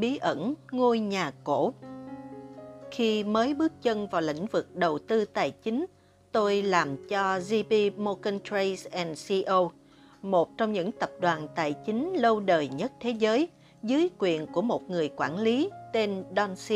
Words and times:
bí 0.00 0.16
ẩn 0.16 0.54
ngôi 0.70 0.98
nhà 0.98 1.32
cổ. 1.44 1.72
Khi 2.90 3.24
mới 3.24 3.54
bước 3.54 3.72
chân 3.82 4.08
vào 4.08 4.20
lĩnh 4.20 4.46
vực 4.46 4.76
đầu 4.76 4.98
tư 4.98 5.24
tài 5.24 5.50
chính, 5.50 5.86
tôi 6.32 6.62
làm 6.62 7.08
cho 7.08 7.38
JP 7.38 7.92
Morgan 7.96 8.38
Chase 8.44 8.90
and 8.90 9.32
Co, 9.46 9.70
một 10.22 10.58
trong 10.58 10.72
những 10.72 10.92
tập 10.92 11.10
đoàn 11.20 11.48
tài 11.54 11.74
chính 11.86 12.14
lâu 12.14 12.40
đời 12.40 12.68
nhất 12.68 12.92
thế 13.00 13.10
giới, 13.10 13.48
dưới 13.82 14.08
quyền 14.18 14.46
của 14.46 14.62
một 14.62 14.90
người 14.90 15.10
quản 15.16 15.38
lý 15.38 15.70
tên 15.92 16.24
Don 16.36 16.54
C. 16.54 16.70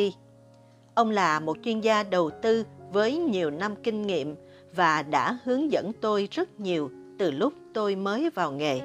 Ông 0.94 1.10
là 1.10 1.40
một 1.40 1.56
chuyên 1.64 1.80
gia 1.80 2.02
đầu 2.02 2.30
tư 2.42 2.64
với 2.92 3.16
nhiều 3.16 3.50
năm 3.50 3.74
kinh 3.82 4.06
nghiệm 4.06 4.34
và 4.74 5.02
đã 5.02 5.38
hướng 5.44 5.72
dẫn 5.72 5.92
tôi 6.00 6.28
rất 6.30 6.60
nhiều 6.60 6.90
từ 7.18 7.30
lúc 7.30 7.52
tôi 7.74 7.96
mới 7.96 8.30
vào 8.30 8.52
nghề. 8.52 8.80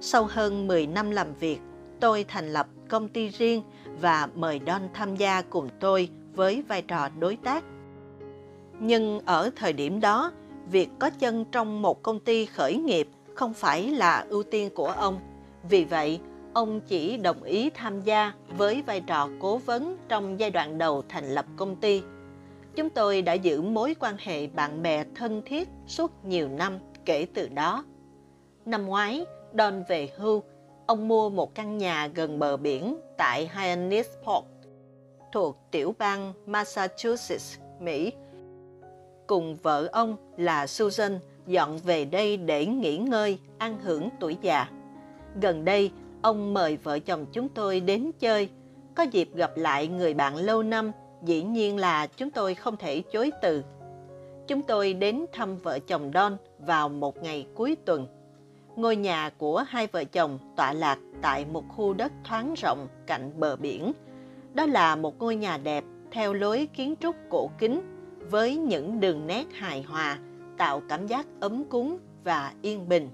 Sau 0.00 0.26
hơn 0.30 0.66
10 0.66 0.86
năm 0.86 1.10
làm 1.10 1.34
việc, 1.34 1.58
tôi 2.00 2.24
thành 2.28 2.52
lập 2.52 2.66
công 2.88 3.08
ty 3.08 3.28
riêng 3.28 3.62
và 4.00 4.28
mời 4.34 4.60
Don 4.66 4.82
tham 4.94 5.16
gia 5.16 5.42
cùng 5.42 5.68
tôi 5.80 6.08
với 6.34 6.62
vai 6.68 6.82
trò 6.82 7.08
đối 7.18 7.36
tác. 7.36 7.64
Nhưng 8.80 9.20
ở 9.20 9.50
thời 9.56 9.72
điểm 9.72 10.00
đó, 10.00 10.32
việc 10.70 10.88
có 10.98 11.10
chân 11.10 11.44
trong 11.52 11.82
một 11.82 12.02
công 12.02 12.20
ty 12.20 12.46
khởi 12.46 12.76
nghiệp 12.76 13.08
không 13.34 13.54
phải 13.54 13.90
là 13.90 14.26
ưu 14.28 14.42
tiên 14.42 14.70
của 14.74 14.86
ông. 14.86 15.20
Vì 15.68 15.84
vậy, 15.84 16.20
ông 16.52 16.80
chỉ 16.80 17.16
đồng 17.16 17.42
ý 17.42 17.70
tham 17.70 18.00
gia 18.00 18.32
với 18.56 18.82
vai 18.82 19.00
trò 19.00 19.28
cố 19.40 19.58
vấn 19.58 19.96
trong 20.08 20.40
giai 20.40 20.50
đoạn 20.50 20.78
đầu 20.78 21.02
thành 21.08 21.34
lập 21.34 21.46
công 21.56 21.76
ty. 21.76 22.02
Chúng 22.76 22.90
tôi 22.90 23.22
đã 23.22 23.32
giữ 23.32 23.62
mối 23.62 23.94
quan 24.00 24.16
hệ 24.18 24.46
bạn 24.46 24.82
bè 24.82 25.04
thân 25.14 25.42
thiết 25.46 25.68
suốt 25.86 26.24
nhiều 26.24 26.48
năm 26.48 26.78
kể 27.04 27.26
từ 27.34 27.48
đó. 27.48 27.84
Năm 28.66 28.86
ngoái, 28.86 29.24
Don 29.58 29.84
về 29.88 30.08
hưu, 30.16 30.42
ông 30.86 31.08
mua 31.08 31.30
một 31.30 31.54
căn 31.54 31.78
nhà 31.78 32.06
gần 32.14 32.38
bờ 32.38 32.56
biển 32.56 33.00
tại 33.16 33.50
Hyannisport, 33.54 34.44
thuộc 35.32 35.58
tiểu 35.70 35.94
bang 35.98 36.32
Massachusetts, 36.46 37.58
Mỹ. 37.80 38.12
Cùng 39.26 39.56
vợ 39.56 39.88
ông 39.92 40.16
là 40.36 40.66
Susan 40.66 41.18
dọn 41.46 41.78
về 41.78 42.04
đây 42.04 42.36
để 42.36 42.66
nghỉ 42.66 42.96
ngơi, 42.96 43.38
ăn 43.58 43.78
hưởng 43.82 44.08
tuổi 44.20 44.36
già. 44.42 44.68
Gần 45.40 45.64
đây, 45.64 45.90
ông 46.22 46.54
mời 46.54 46.76
vợ 46.76 46.98
chồng 46.98 47.26
chúng 47.32 47.48
tôi 47.48 47.80
đến 47.80 48.10
chơi. 48.18 48.48
Có 48.94 49.02
dịp 49.02 49.28
gặp 49.34 49.56
lại 49.56 49.88
người 49.88 50.14
bạn 50.14 50.36
lâu 50.36 50.62
năm, 50.62 50.92
dĩ 51.24 51.42
nhiên 51.42 51.76
là 51.76 52.06
chúng 52.06 52.30
tôi 52.30 52.54
không 52.54 52.76
thể 52.76 53.02
chối 53.12 53.30
từ. 53.42 53.64
Chúng 54.46 54.62
tôi 54.62 54.94
đến 54.94 55.26
thăm 55.32 55.56
vợ 55.56 55.78
chồng 55.78 56.10
Don 56.14 56.36
vào 56.58 56.88
một 56.88 57.22
ngày 57.22 57.46
cuối 57.54 57.76
tuần. 57.84 58.06
Ngôi 58.76 58.96
nhà 58.96 59.30
của 59.38 59.64
hai 59.68 59.86
vợ 59.86 60.04
chồng 60.04 60.38
tọa 60.56 60.72
lạc 60.72 60.98
tại 61.22 61.46
một 61.52 61.64
khu 61.68 61.94
đất 61.94 62.12
thoáng 62.24 62.54
rộng 62.56 62.88
cạnh 63.06 63.40
bờ 63.40 63.56
biển. 63.56 63.92
Đó 64.54 64.66
là 64.66 64.96
một 64.96 65.18
ngôi 65.18 65.36
nhà 65.36 65.58
đẹp 65.58 65.84
theo 66.10 66.32
lối 66.32 66.68
kiến 66.74 66.94
trúc 67.00 67.16
cổ 67.30 67.50
kính 67.58 67.80
với 68.30 68.56
những 68.56 69.00
đường 69.00 69.26
nét 69.26 69.44
hài 69.52 69.82
hòa, 69.82 70.18
tạo 70.56 70.82
cảm 70.88 71.06
giác 71.06 71.26
ấm 71.40 71.64
cúng 71.64 71.98
và 72.24 72.52
yên 72.62 72.88
bình. 72.88 73.08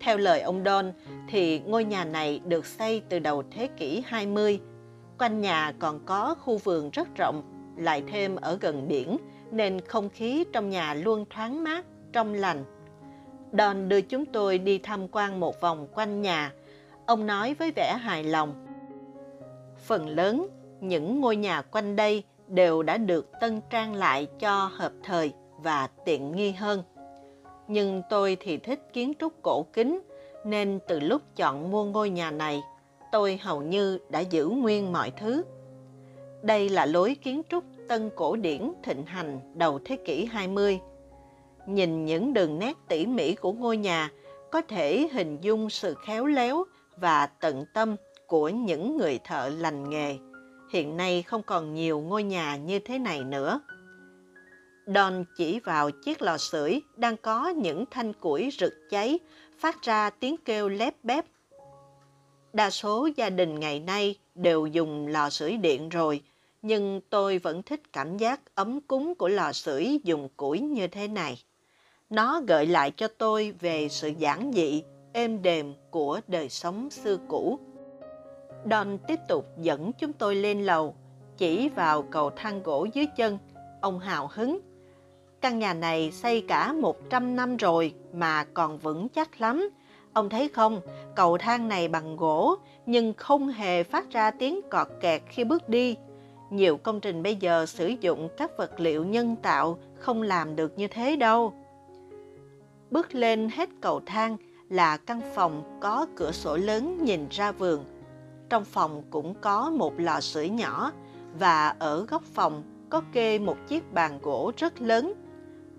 Theo 0.00 0.18
lời 0.18 0.40
ông 0.40 0.64
Don, 0.64 0.92
thì 1.28 1.58
ngôi 1.60 1.84
nhà 1.84 2.04
này 2.04 2.40
được 2.44 2.66
xây 2.66 3.02
từ 3.08 3.18
đầu 3.18 3.42
thế 3.50 3.66
kỷ 3.66 4.02
20. 4.06 4.60
Quanh 5.18 5.40
nhà 5.40 5.72
còn 5.78 6.00
có 6.06 6.34
khu 6.34 6.58
vườn 6.58 6.90
rất 6.90 7.08
rộng, 7.16 7.42
lại 7.76 8.02
thêm 8.08 8.36
ở 8.36 8.58
gần 8.60 8.88
biển, 8.88 9.16
nên 9.50 9.80
không 9.80 10.08
khí 10.08 10.44
trong 10.52 10.70
nhà 10.70 10.94
luôn 10.94 11.24
thoáng 11.30 11.64
mát, 11.64 11.84
trong 12.12 12.34
lành. 12.34 12.64
Don 13.58 13.88
đưa 13.88 14.00
chúng 14.00 14.26
tôi 14.26 14.58
đi 14.58 14.78
tham 14.78 15.08
quan 15.12 15.40
một 15.40 15.60
vòng 15.60 15.86
quanh 15.94 16.22
nhà. 16.22 16.52
Ông 17.06 17.26
nói 17.26 17.54
với 17.54 17.72
vẻ 17.76 17.96
hài 18.00 18.24
lòng. 18.24 18.66
Phần 19.86 20.08
lớn, 20.08 20.48
những 20.80 21.20
ngôi 21.20 21.36
nhà 21.36 21.62
quanh 21.62 21.96
đây 21.96 22.24
đều 22.48 22.82
đã 22.82 22.96
được 22.96 23.30
tân 23.40 23.60
trang 23.70 23.94
lại 23.94 24.26
cho 24.38 24.70
hợp 24.72 24.92
thời 25.02 25.32
và 25.58 25.88
tiện 26.04 26.36
nghi 26.36 26.52
hơn. 26.52 26.82
Nhưng 27.68 28.02
tôi 28.10 28.36
thì 28.40 28.56
thích 28.56 28.80
kiến 28.92 29.12
trúc 29.20 29.32
cổ 29.42 29.66
kính, 29.72 30.00
nên 30.44 30.78
từ 30.88 31.00
lúc 31.00 31.22
chọn 31.36 31.70
mua 31.70 31.84
ngôi 31.84 32.10
nhà 32.10 32.30
này, 32.30 32.62
tôi 33.12 33.38
hầu 33.42 33.62
như 33.62 33.98
đã 34.08 34.20
giữ 34.20 34.46
nguyên 34.46 34.92
mọi 34.92 35.10
thứ. 35.10 35.42
Đây 36.42 36.68
là 36.68 36.86
lối 36.86 37.14
kiến 37.14 37.42
trúc 37.48 37.64
tân 37.88 38.10
cổ 38.16 38.36
điển 38.36 38.72
thịnh 38.82 39.06
hành 39.06 39.40
đầu 39.54 39.78
thế 39.84 39.96
kỷ 39.96 40.24
20. 40.24 40.80
Nhìn 41.66 42.04
những 42.04 42.34
đường 42.34 42.58
nét 42.58 42.76
tỉ 42.88 43.06
mỉ 43.06 43.34
của 43.34 43.52
ngôi 43.52 43.76
nhà, 43.76 44.10
có 44.50 44.60
thể 44.60 45.08
hình 45.12 45.38
dung 45.40 45.70
sự 45.70 45.94
khéo 46.06 46.26
léo 46.26 46.64
và 46.96 47.26
tận 47.26 47.64
tâm 47.74 47.96
của 48.26 48.48
những 48.48 48.96
người 48.96 49.18
thợ 49.24 49.48
lành 49.58 49.90
nghề. 49.90 50.16
Hiện 50.72 50.96
nay 50.96 51.22
không 51.22 51.42
còn 51.42 51.74
nhiều 51.74 52.00
ngôi 52.00 52.22
nhà 52.22 52.56
như 52.56 52.78
thế 52.78 52.98
này 52.98 53.24
nữa. 53.24 53.60
Don 54.86 55.24
chỉ 55.36 55.60
vào 55.60 55.90
chiếc 55.90 56.22
lò 56.22 56.38
sưởi 56.38 56.80
đang 56.96 57.16
có 57.16 57.48
những 57.48 57.84
thanh 57.90 58.12
củi 58.12 58.50
rực 58.58 58.72
cháy, 58.90 59.18
phát 59.58 59.82
ra 59.82 60.10
tiếng 60.10 60.36
kêu 60.44 60.68
lép 60.68 61.04
bép. 61.04 61.24
Đa 62.52 62.70
số 62.70 63.08
gia 63.16 63.30
đình 63.30 63.60
ngày 63.60 63.80
nay 63.80 64.18
đều 64.34 64.66
dùng 64.66 65.06
lò 65.06 65.30
sưởi 65.30 65.56
điện 65.56 65.88
rồi, 65.88 66.22
nhưng 66.62 67.00
tôi 67.10 67.38
vẫn 67.38 67.62
thích 67.62 67.92
cảm 67.92 68.16
giác 68.16 68.40
ấm 68.54 68.80
cúng 68.80 69.14
của 69.14 69.28
lò 69.28 69.52
sưởi 69.52 70.00
dùng 70.04 70.28
củi 70.36 70.60
như 70.60 70.86
thế 70.86 71.08
này. 71.08 71.42
Nó 72.12 72.40
gợi 72.46 72.66
lại 72.66 72.90
cho 72.90 73.08
tôi 73.18 73.54
về 73.60 73.88
sự 73.88 74.08
giản 74.08 74.50
dị, 74.54 74.82
êm 75.12 75.42
đềm 75.42 75.74
của 75.90 76.20
đời 76.28 76.48
sống 76.48 76.90
xưa 76.90 77.16
cũ. 77.28 77.58
Don 78.70 78.98
tiếp 78.98 79.18
tục 79.28 79.46
dẫn 79.58 79.92
chúng 79.92 80.12
tôi 80.12 80.34
lên 80.34 80.62
lầu, 80.62 80.94
chỉ 81.36 81.68
vào 81.68 82.02
cầu 82.02 82.30
thang 82.30 82.62
gỗ 82.62 82.86
dưới 82.94 83.06
chân. 83.16 83.38
Ông 83.80 83.98
hào 83.98 84.30
hứng. 84.34 84.60
Căn 85.40 85.58
nhà 85.58 85.74
này 85.74 86.12
xây 86.12 86.40
cả 86.40 86.72
100 86.72 87.36
năm 87.36 87.56
rồi 87.56 87.94
mà 88.12 88.44
còn 88.44 88.78
vững 88.78 89.08
chắc 89.08 89.40
lắm. 89.40 89.68
Ông 90.12 90.28
thấy 90.28 90.48
không, 90.48 90.80
cầu 91.14 91.38
thang 91.38 91.68
này 91.68 91.88
bằng 91.88 92.16
gỗ 92.16 92.56
nhưng 92.86 93.12
không 93.16 93.48
hề 93.48 93.82
phát 93.82 94.10
ra 94.10 94.30
tiếng 94.30 94.60
cọt 94.70 94.88
kẹt 95.00 95.22
khi 95.28 95.44
bước 95.44 95.68
đi. 95.68 95.96
Nhiều 96.50 96.76
công 96.76 97.00
trình 97.00 97.22
bây 97.22 97.36
giờ 97.36 97.66
sử 97.66 97.88
dụng 98.00 98.28
các 98.36 98.50
vật 98.56 98.80
liệu 98.80 99.04
nhân 99.04 99.36
tạo 99.42 99.78
không 99.98 100.22
làm 100.22 100.56
được 100.56 100.78
như 100.78 100.88
thế 100.88 101.16
đâu. 101.16 101.52
Bước 102.92 103.14
lên 103.14 103.48
hết 103.52 103.68
cầu 103.80 104.00
thang 104.06 104.36
là 104.68 104.96
căn 104.96 105.20
phòng 105.34 105.78
có 105.80 106.06
cửa 106.16 106.32
sổ 106.32 106.56
lớn 106.56 106.98
nhìn 107.04 107.26
ra 107.30 107.52
vườn. 107.52 107.84
Trong 108.48 108.64
phòng 108.64 109.02
cũng 109.10 109.34
có 109.40 109.70
một 109.70 110.00
lò 110.00 110.20
sưởi 110.20 110.48
nhỏ 110.48 110.92
và 111.38 111.68
ở 111.78 112.04
góc 112.04 112.22
phòng 112.22 112.62
có 112.90 113.02
kê 113.12 113.38
một 113.38 113.56
chiếc 113.68 113.92
bàn 113.92 114.18
gỗ 114.22 114.52
rất 114.56 114.80
lớn. 114.80 115.12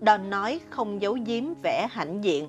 Don 0.06 0.30
nói 0.30 0.60
không 0.70 1.02
giấu 1.02 1.18
giếm 1.26 1.44
vẻ 1.62 1.88
hãnh 1.90 2.24
diện. 2.24 2.48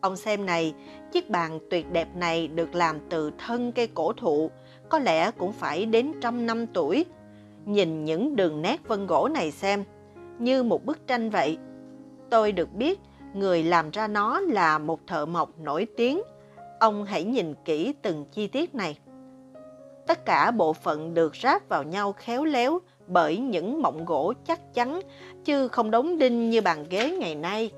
Ông 0.00 0.16
xem 0.16 0.46
này, 0.46 0.74
chiếc 1.12 1.30
bàn 1.30 1.58
tuyệt 1.70 1.92
đẹp 1.92 2.08
này 2.16 2.48
được 2.48 2.74
làm 2.74 2.98
từ 3.10 3.30
thân 3.38 3.72
cây 3.72 3.86
cổ 3.86 4.12
thụ, 4.12 4.50
có 4.88 4.98
lẽ 4.98 5.30
cũng 5.30 5.52
phải 5.52 5.86
đến 5.86 6.12
trăm 6.20 6.46
năm 6.46 6.66
tuổi. 6.66 7.04
Nhìn 7.66 8.04
những 8.04 8.36
đường 8.36 8.62
nét 8.62 8.88
vân 8.88 9.06
gỗ 9.06 9.28
này 9.34 9.50
xem, 9.50 9.84
như 10.38 10.62
một 10.62 10.84
bức 10.84 11.06
tranh 11.06 11.30
vậy. 11.30 11.58
Tôi 12.30 12.52
được 12.52 12.74
biết 12.74 13.00
người 13.34 13.62
làm 13.62 13.90
ra 13.90 14.06
nó 14.06 14.40
là 14.40 14.78
một 14.78 15.00
thợ 15.06 15.26
mộc 15.26 15.58
nổi 15.58 15.86
tiếng. 15.96 16.22
Ông 16.80 17.04
hãy 17.04 17.24
nhìn 17.24 17.54
kỹ 17.64 17.94
từng 18.02 18.24
chi 18.32 18.46
tiết 18.46 18.74
này. 18.74 18.98
Tất 20.06 20.24
cả 20.24 20.50
bộ 20.50 20.72
phận 20.72 21.14
được 21.14 21.36
ráp 21.36 21.68
vào 21.68 21.82
nhau 21.82 22.12
khéo 22.12 22.44
léo 22.44 22.78
bởi 23.06 23.38
những 23.38 23.82
mộng 23.82 24.04
gỗ 24.04 24.32
chắc 24.46 24.74
chắn, 24.74 25.00
chứ 25.44 25.68
không 25.68 25.90
đóng 25.90 26.18
đinh 26.18 26.50
như 26.50 26.60
bàn 26.60 26.86
ghế 26.90 27.10
ngày 27.10 27.34
nay. 27.34 27.70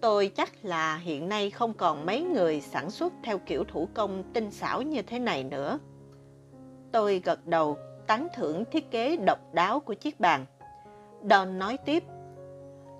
Tôi 0.00 0.30
chắc 0.36 0.52
là 0.62 0.96
hiện 0.96 1.28
nay 1.28 1.50
không 1.50 1.72
còn 1.72 2.06
mấy 2.06 2.20
người 2.20 2.60
sản 2.60 2.90
xuất 2.90 3.12
theo 3.22 3.38
kiểu 3.38 3.64
thủ 3.64 3.88
công 3.94 4.22
tinh 4.32 4.50
xảo 4.50 4.82
như 4.82 5.02
thế 5.02 5.18
này 5.18 5.44
nữa. 5.44 5.78
Tôi 6.92 7.22
gật 7.24 7.46
đầu, 7.46 7.76
tán 8.06 8.28
thưởng 8.36 8.64
thiết 8.72 8.90
kế 8.90 9.16
độc 9.16 9.38
đáo 9.52 9.80
của 9.80 9.94
chiếc 9.94 10.20
bàn. 10.20 10.44
Don 11.30 11.58
nói 11.58 11.78
tiếp, 11.84 12.04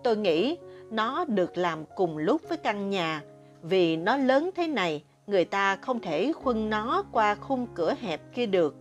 tôi 0.04 0.16
nghĩ 0.16 0.56
nó 0.90 1.24
được 1.24 1.58
làm 1.58 1.84
cùng 1.96 2.18
lúc 2.18 2.42
với 2.48 2.58
căn 2.58 2.90
nhà, 2.90 3.22
vì 3.62 3.96
nó 3.96 4.16
lớn 4.16 4.50
thế 4.54 4.66
này, 4.66 5.04
người 5.26 5.44
ta 5.44 5.76
không 5.76 6.00
thể 6.00 6.32
khuân 6.32 6.70
nó 6.70 7.04
qua 7.12 7.34
khung 7.34 7.66
cửa 7.74 7.94
hẹp 8.00 8.20
kia 8.34 8.46
được. 8.46 8.76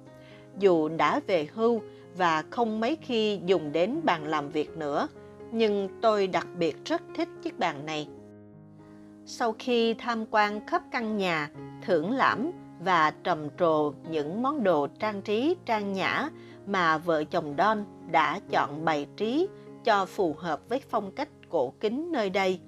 Dù 0.59 0.89
đã 0.89 1.19
về 1.27 1.47
hưu 1.53 1.81
và 2.17 2.43
không 2.49 2.79
mấy 2.79 2.97
khi 3.01 3.39
dùng 3.45 3.71
đến 3.71 3.99
bàn 4.03 4.27
làm 4.27 4.49
việc 4.49 4.77
nữa, 4.77 5.07
nhưng 5.51 5.89
tôi 6.01 6.27
đặc 6.27 6.47
biệt 6.57 6.85
rất 6.85 7.01
thích 7.15 7.29
chiếc 7.43 7.59
bàn 7.59 7.85
này. 7.85 8.07
Sau 9.25 9.55
khi 9.59 9.93
tham 9.93 10.25
quan 10.31 10.67
khắp 10.67 10.81
căn 10.91 11.17
nhà, 11.17 11.49
thưởng 11.85 12.11
lãm 12.11 12.51
và 12.79 13.11
trầm 13.23 13.47
trồ 13.59 13.93
những 14.09 14.41
món 14.41 14.63
đồ 14.63 14.87
trang 14.99 15.21
trí 15.21 15.55
trang 15.65 15.93
nhã 15.93 16.29
mà 16.67 16.97
vợ 16.97 17.23
chồng 17.23 17.55
Don 17.57 17.85
đã 18.11 18.39
chọn 18.49 18.85
bày 18.85 19.07
trí 19.17 19.47
cho 19.83 20.05
phù 20.05 20.35
hợp 20.37 20.59
với 20.69 20.81
phong 20.89 21.11
cách 21.11 21.29
cổ 21.49 21.73
kính 21.79 22.11
nơi 22.11 22.29
đây. 22.29 22.59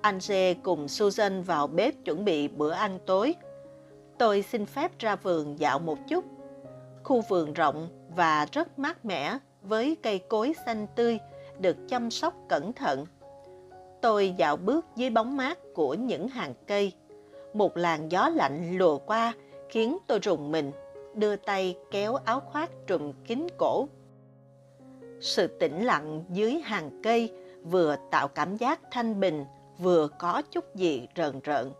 Ange 0.00 0.54
cùng 0.54 0.88
Susan 0.88 1.42
vào 1.42 1.66
bếp 1.66 1.94
chuẩn 2.04 2.24
bị 2.24 2.48
bữa 2.48 2.70
ăn 2.70 2.98
tối. 3.06 3.34
Tôi 4.18 4.42
xin 4.42 4.66
phép 4.66 4.98
ra 4.98 5.16
vườn 5.16 5.58
dạo 5.58 5.78
một 5.78 5.98
chút. 6.08 6.24
khu 7.04 7.20
vườn 7.20 7.52
rộng 7.52 7.88
và 8.16 8.46
rất 8.52 8.78
mát 8.78 9.04
mẻ 9.04 9.38
với 9.62 9.96
cây 10.02 10.18
cối 10.18 10.54
xanh 10.66 10.86
tươi 10.96 11.18
được 11.58 11.76
chăm 11.88 12.10
sóc 12.10 12.34
cẩn 12.48 12.72
thận. 12.72 13.06
Tôi 14.00 14.34
dạo 14.36 14.56
bước 14.56 14.86
dưới 14.96 15.10
bóng 15.10 15.36
mát 15.36 15.58
của 15.74 15.94
những 15.94 16.28
hàng 16.28 16.54
cây. 16.66 16.92
Một 17.54 17.76
làn 17.76 18.12
gió 18.12 18.28
lạnh 18.28 18.78
lùa 18.78 18.98
qua 18.98 19.32
khiến 19.68 19.98
tôi 20.06 20.18
rùng 20.18 20.52
mình, 20.52 20.72
đưa 21.14 21.36
tay 21.36 21.76
kéo 21.90 22.14
áo 22.14 22.40
khoác 22.40 22.70
trùm 22.86 23.12
kín 23.26 23.46
cổ. 23.58 23.88
Sự 25.20 25.46
tĩnh 25.46 25.84
lặng 25.84 26.24
dưới 26.30 26.60
hàng 26.64 27.00
cây 27.02 27.32
vừa 27.64 27.96
tạo 28.10 28.28
cảm 28.28 28.56
giác 28.56 28.80
thanh 28.90 29.20
bình, 29.20 29.44
vừa 29.78 30.08
có 30.18 30.42
chút 30.50 30.76
gì 30.76 31.08
rợn 31.14 31.40
rợn. 31.40 31.72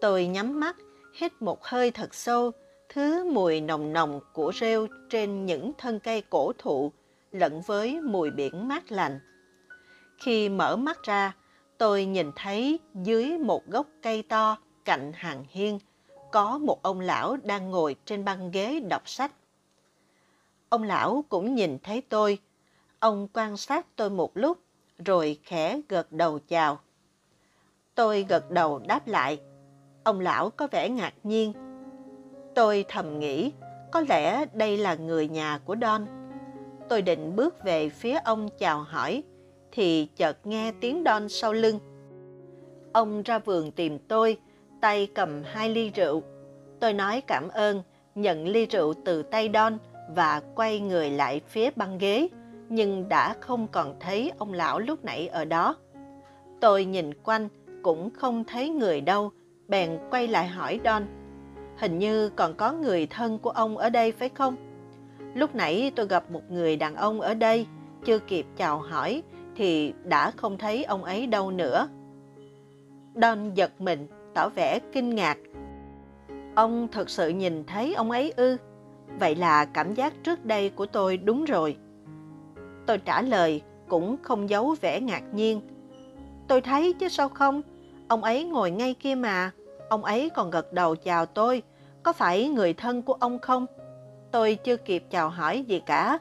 Tôi 0.00 0.26
nhắm 0.26 0.60
mắt, 0.60 0.76
hít 1.14 1.42
một 1.42 1.64
hơi 1.64 1.90
thật 1.90 2.14
sâu, 2.14 2.50
thứ 2.88 3.24
mùi 3.24 3.60
nồng 3.60 3.92
nồng 3.92 4.20
của 4.32 4.52
rêu 4.60 4.86
trên 5.10 5.46
những 5.46 5.72
thân 5.78 6.00
cây 6.00 6.22
cổ 6.30 6.52
thụ 6.58 6.92
lẫn 7.32 7.60
với 7.60 8.00
mùi 8.00 8.30
biển 8.30 8.68
mát 8.68 8.92
lành. 8.92 9.20
Khi 10.18 10.48
mở 10.48 10.76
mắt 10.76 11.02
ra, 11.02 11.36
tôi 11.78 12.04
nhìn 12.04 12.30
thấy 12.36 12.78
dưới 12.94 13.38
một 13.38 13.66
gốc 13.66 13.86
cây 14.02 14.22
to 14.22 14.56
cạnh 14.84 15.12
hàng 15.14 15.44
hiên 15.48 15.78
có 16.32 16.58
một 16.58 16.82
ông 16.82 17.00
lão 17.00 17.36
đang 17.36 17.70
ngồi 17.70 17.96
trên 18.04 18.24
băng 18.24 18.50
ghế 18.50 18.80
đọc 18.80 19.08
sách. 19.08 19.32
Ông 20.68 20.82
lão 20.82 21.24
cũng 21.28 21.54
nhìn 21.54 21.78
thấy 21.82 22.02
tôi. 22.08 22.38
Ông 22.98 23.28
quan 23.32 23.56
sát 23.56 23.86
tôi 23.96 24.10
một 24.10 24.36
lúc 24.36 24.58
rồi 25.04 25.38
khẽ 25.44 25.80
gật 25.88 26.12
đầu 26.12 26.38
chào. 26.48 26.78
Tôi 27.94 28.26
gật 28.28 28.50
đầu 28.50 28.78
đáp 28.78 29.08
lại. 29.08 29.40
Ông 30.04 30.20
lão 30.20 30.50
có 30.50 30.68
vẻ 30.70 30.88
ngạc 30.88 31.14
nhiên. 31.22 31.52
Tôi 32.54 32.84
thầm 32.88 33.18
nghĩ, 33.18 33.52
có 33.92 34.00
lẽ 34.08 34.44
đây 34.52 34.76
là 34.76 34.94
người 34.94 35.28
nhà 35.28 35.58
của 35.64 35.76
Don. 35.80 36.06
Tôi 36.88 37.02
định 37.02 37.36
bước 37.36 37.64
về 37.64 37.88
phía 37.88 38.18
ông 38.24 38.48
chào 38.58 38.82
hỏi, 38.82 39.22
thì 39.72 40.08
chợt 40.16 40.46
nghe 40.46 40.72
tiếng 40.80 41.02
Don 41.04 41.28
sau 41.28 41.52
lưng. 41.52 41.78
Ông 42.92 43.22
ra 43.22 43.38
vườn 43.38 43.70
tìm 43.70 43.98
tôi, 43.98 44.38
tay 44.80 45.08
cầm 45.14 45.42
hai 45.44 45.68
ly 45.68 45.90
rượu. 45.90 46.22
Tôi 46.80 46.92
nói 46.92 47.22
cảm 47.26 47.48
ơn, 47.48 47.82
nhận 48.14 48.48
ly 48.48 48.66
rượu 48.66 48.94
từ 49.04 49.22
tay 49.22 49.50
Don 49.54 49.78
và 50.14 50.42
quay 50.54 50.80
người 50.80 51.10
lại 51.10 51.40
phía 51.48 51.70
băng 51.76 51.98
ghế, 51.98 52.28
nhưng 52.68 53.08
đã 53.08 53.34
không 53.40 53.66
còn 53.68 53.94
thấy 54.00 54.32
ông 54.38 54.52
lão 54.52 54.78
lúc 54.78 55.04
nãy 55.04 55.28
ở 55.28 55.44
đó. 55.44 55.76
Tôi 56.60 56.84
nhìn 56.84 57.10
quanh, 57.22 57.48
cũng 57.82 58.10
không 58.10 58.44
thấy 58.44 58.68
người 58.68 59.00
đâu, 59.00 59.30
bèn 59.68 59.98
quay 60.10 60.28
lại 60.28 60.46
hỏi 60.46 60.80
Don. 60.84 61.06
Hình 61.76 61.98
như 61.98 62.28
còn 62.28 62.54
có 62.54 62.72
người 62.72 63.06
thân 63.06 63.38
của 63.38 63.50
ông 63.50 63.78
ở 63.78 63.90
đây 63.90 64.12
phải 64.12 64.28
không? 64.28 64.56
Lúc 65.34 65.54
nãy 65.54 65.92
tôi 65.96 66.06
gặp 66.06 66.30
một 66.30 66.50
người 66.50 66.76
đàn 66.76 66.94
ông 66.94 67.20
ở 67.20 67.34
đây, 67.34 67.66
chưa 68.04 68.18
kịp 68.18 68.46
chào 68.56 68.78
hỏi 68.78 69.22
thì 69.56 69.92
đã 70.04 70.30
không 70.30 70.58
thấy 70.58 70.84
ông 70.84 71.04
ấy 71.04 71.26
đâu 71.26 71.50
nữa. 71.50 71.88
Don 73.14 73.54
giật 73.54 73.80
mình, 73.80 74.06
tỏ 74.34 74.48
vẻ 74.48 74.78
kinh 74.92 75.14
ngạc. 75.14 75.38
Ông 76.54 76.88
thật 76.92 77.10
sự 77.10 77.28
nhìn 77.28 77.64
thấy 77.64 77.94
ông 77.94 78.10
ấy 78.10 78.32
ư? 78.36 78.56
Vậy 79.20 79.34
là 79.34 79.64
cảm 79.64 79.94
giác 79.94 80.12
trước 80.22 80.44
đây 80.44 80.70
của 80.70 80.86
tôi 80.86 81.16
đúng 81.16 81.44
rồi. 81.44 81.76
Tôi 82.86 82.98
trả 82.98 83.22
lời, 83.22 83.62
cũng 83.88 84.16
không 84.22 84.50
giấu 84.50 84.76
vẻ 84.80 85.00
ngạc 85.00 85.22
nhiên. 85.34 85.60
Tôi 86.48 86.60
thấy 86.60 86.92
chứ 86.92 87.08
sao 87.08 87.28
không? 87.28 87.62
Ông 88.08 88.24
ấy 88.24 88.44
ngồi 88.44 88.70
ngay 88.70 88.94
kia 88.94 89.14
mà. 89.14 89.50
Ông 89.88 90.04
ấy 90.04 90.30
còn 90.34 90.50
gật 90.50 90.72
đầu 90.72 90.96
chào 90.96 91.26
tôi. 91.26 91.62
Có 92.02 92.12
phải 92.12 92.48
người 92.48 92.74
thân 92.74 93.02
của 93.02 93.12
ông 93.12 93.38
không? 93.38 93.66
Tôi 94.30 94.54
chưa 94.64 94.76
kịp 94.76 95.04
chào 95.10 95.28
hỏi 95.28 95.64
gì 95.68 95.80
cả. 95.86 96.18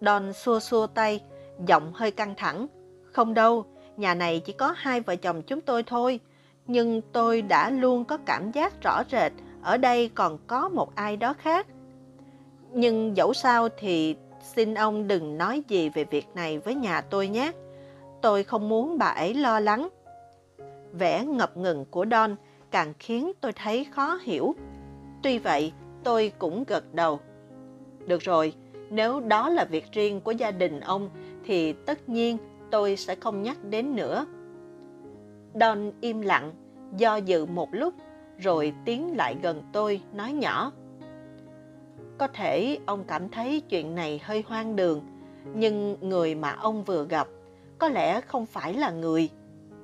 Don 0.00 0.32
xua 0.32 0.60
xua 0.60 0.86
tay, 0.86 1.20
giọng 1.66 1.92
hơi 1.94 2.10
căng 2.10 2.34
thẳng. 2.36 2.66
Không 3.12 3.34
đâu, 3.34 3.64
nhà 3.96 4.14
này 4.14 4.40
chỉ 4.40 4.52
có 4.52 4.74
hai 4.76 5.00
vợ 5.00 5.16
chồng 5.16 5.42
chúng 5.42 5.60
tôi 5.60 5.82
thôi. 5.82 6.20
Nhưng 6.66 7.00
tôi 7.12 7.42
đã 7.42 7.70
luôn 7.70 8.04
có 8.04 8.18
cảm 8.26 8.52
giác 8.52 8.82
rõ 8.82 9.02
rệt 9.10 9.32
ở 9.62 9.76
đây 9.76 10.10
còn 10.14 10.38
có 10.46 10.68
một 10.68 10.94
ai 10.94 11.16
đó 11.16 11.34
khác. 11.38 11.66
Nhưng 12.72 13.16
dẫu 13.16 13.34
sao 13.34 13.68
thì 13.78 14.16
xin 14.42 14.74
ông 14.74 15.08
đừng 15.08 15.38
nói 15.38 15.62
gì 15.68 15.88
về 15.88 16.04
việc 16.04 16.26
này 16.34 16.58
với 16.58 16.74
nhà 16.74 17.00
tôi 17.00 17.28
nhé. 17.28 17.52
Tôi 18.22 18.44
không 18.44 18.68
muốn 18.68 18.98
bà 18.98 19.06
ấy 19.06 19.34
lo 19.34 19.60
lắng. 19.60 19.88
Vẻ 20.92 21.24
ngập 21.24 21.56
ngừng 21.56 21.84
của 21.84 22.06
Don 22.10 22.36
càng 22.70 22.94
khiến 22.98 23.32
tôi 23.40 23.52
thấy 23.52 23.84
khó 23.84 24.18
hiểu. 24.22 24.54
Tuy 25.22 25.38
vậy, 25.38 25.72
tôi 26.04 26.32
cũng 26.38 26.64
gật 26.64 26.94
đầu. 26.94 27.20
Được 28.06 28.20
rồi, 28.20 28.52
nếu 28.90 29.20
đó 29.20 29.48
là 29.48 29.64
việc 29.64 29.92
riêng 29.92 30.20
của 30.20 30.32
gia 30.32 30.50
đình 30.50 30.80
ông 30.80 31.10
thì 31.44 31.72
tất 31.72 32.08
nhiên 32.08 32.38
tôi 32.70 32.96
sẽ 32.96 33.14
không 33.14 33.42
nhắc 33.42 33.56
đến 33.64 33.96
nữa. 33.96 34.26
Don 35.54 35.92
im 36.00 36.20
lặng, 36.20 36.52
do 36.96 37.16
dự 37.16 37.46
một 37.46 37.68
lúc 37.72 37.94
rồi 38.38 38.72
tiến 38.84 39.16
lại 39.16 39.36
gần 39.42 39.62
tôi 39.72 40.00
nói 40.12 40.32
nhỏ. 40.32 40.72
Có 42.20 42.26
thể 42.26 42.78
ông 42.86 43.04
cảm 43.04 43.28
thấy 43.28 43.62
chuyện 43.68 43.94
này 43.94 44.20
hơi 44.24 44.44
hoang 44.46 44.76
đường, 44.76 45.00
nhưng 45.54 45.96
người 46.00 46.34
mà 46.34 46.50
ông 46.50 46.84
vừa 46.84 47.06
gặp 47.06 47.28
có 47.78 47.88
lẽ 47.88 48.20
không 48.20 48.46
phải 48.46 48.74
là 48.74 48.90
người, 48.90 49.28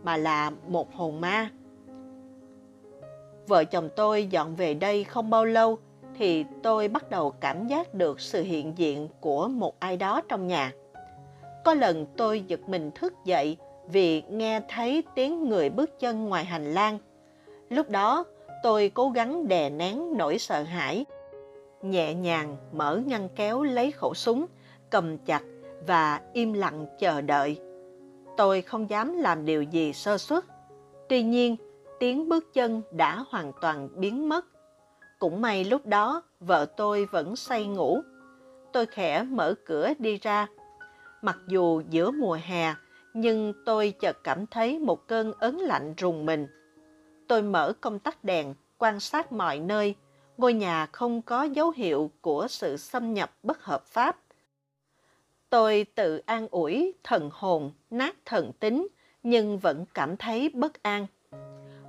mà 0.03 0.17
là 0.17 0.50
một 0.69 0.94
hồn 0.94 1.21
ma. 1.21 1.50
Vợ 3.47 3.65
chồng 3.65 3.88
tôi 3.97 4.27
dọn 4.27 4.56
về 4.56 4.75
đây 4.75 5.05
không 5.05 5.31
bao 5.31 5.44
lâu 5.44 5.79
thì 6.19 6.44
tôi 6.62 6.88
bắt 6.88 7.11
đầu 7.11 7.31
cảm 7.31 7.67
giác 7.67 7.94
được 7.94 8.21
sự 8.21 8.43
hiện 8.43 8.73
diện 8.79 9.09
của 9.21 9.49
một 9.49 9.81
ai 9.81 9.97
đó 9.97 10.21
trong 10.29 10.47
nhà. 10.47 10.73
Có 11.65 11.75
lần 11.75 12.06
tôi 12.17 12.41
giật 12.47 12.61
mình 12.69 12.91
thức 12.91 13.15
dậy 13.25 13.56
vì 13.88 14.23
nghe 14.31 14.61
thấy 14.69 15.03
tiếng 15.15 15.49
người 15.49 15.71
bước 15.71 16.00
chân 16.00 16.29
ngoài 16.29 16.44
hành 16.44 16.75
lang. 16.75 16.99
Lúc 17.71 17.91
đó, 17.91 18.25
tôi 18.62 18.91
cố 18.94 19.11
gắng 19.11 19.49
đè 19.49 19.71
nén 19.71 20.17
nỗi 20.17 20.38
sợ 20.38 20.62
hãi. 20.62 21.05
Nhẹ 21.91 22.15
nhàng 22.15 22.56
mở 22.73 23.00
ngăn 23.06 23.29
kéo 23.37 23.62
lấy 23.62 23.91
khẩu 23.91 24.15
súng, 24.15 24.47
cầm 24.91 25.19
chặt 25.19 25.43
và 25.87 26.21
im 26.33 26.53
lặng 26.53 26.87
chờ 26.99 27.21
đợi. 27.21 27.61
Tôi 28.37 28.62
không 28.62 28.91
dám 28.91 29.17
làm 29.17 29.44
điều 29.44 29.62
gì 29.62 29.93
sơ 29.93 30.19
suất. 30.19 30.44
Tuy 31.09 31.23
nhiên, 31.23 31.56
tiếng 31.99 32.29
bước 32.29 32.55
chân 32.55 32.83
đã 32.90 33.25
hoàn 33.28 33.52
toàn 33.61 33.88
biến 33.95 34.28
mất. 34.28 34.47
Cũng 35.19 35.40
may 35.40 35.64
lúc 35.64 35.87
đó, 35.87 36.23
vợ 36.40 36.66
tôi 36.76 37.05
vẫn 37.05 37.37
say 37.37 37.66
ngủ. 37.66 38.00
Tôi 38.73 38.87
khẽ 38.87 39.23
mở 39.23 39.55
cửa 39.66 39.93
đi 39.99 40.19
ra. 40.19 40.47
Mặc 41.23 41.38
dù 41.49 41.83
giữa 41.90 42.11
mùa 42.11 42.38
hè, 42.43 42.75
nhưng 43.14 43.52
tôi 43.66 43.95
chợt 44.00 44.16
cảm 44.25 44.47
thấy 44.47 44.78
một 44.78 45.09
cơn 45.09 45.33
ớn 45.33 45.59
lạnh 45.59 45.95
rùng 45.97 46.26
mình. 46.26 46.47
Tôi 47.28 47.43
mở 47.43 47.73
công 47.81 47.99
tắc 47.99 48.25
đèn, 48.25 48.55
quan 48.78 49.00
sát 49.00 49.33
mọi 49.33 49.59
nơi. 49.59 49.95
Ngôi 50.38 50.55
nhà 50.55 50.87
không 50.87 51.23
có 51.23 51.43
dấu 51.43 51.71
hiệu 51.71 52.11
của 52.21 52.47
sự 52.50 52.76
xâm 52.76 53.14
nhập 53.14 53.31
bất 53.43 53.62
hợp 53.62 53.87
pháp. 53.87 54.19
Tôi 55.50 55.87
tự 55.95 56.23
an 56.26 56.49
ủi 56.50 56.95
thần 57.05 57.31
hồn, 57.33 57.73
nát 57.90 58.16
thần 58.25 58.52
tính, 58.52 58.88
nhưng 59.23 59.59
vẫn 59.59 59.85
cảm 59.95 60.16
thấy 60.16 60.49
bất 60.49 60.83
an. 60.83 61.07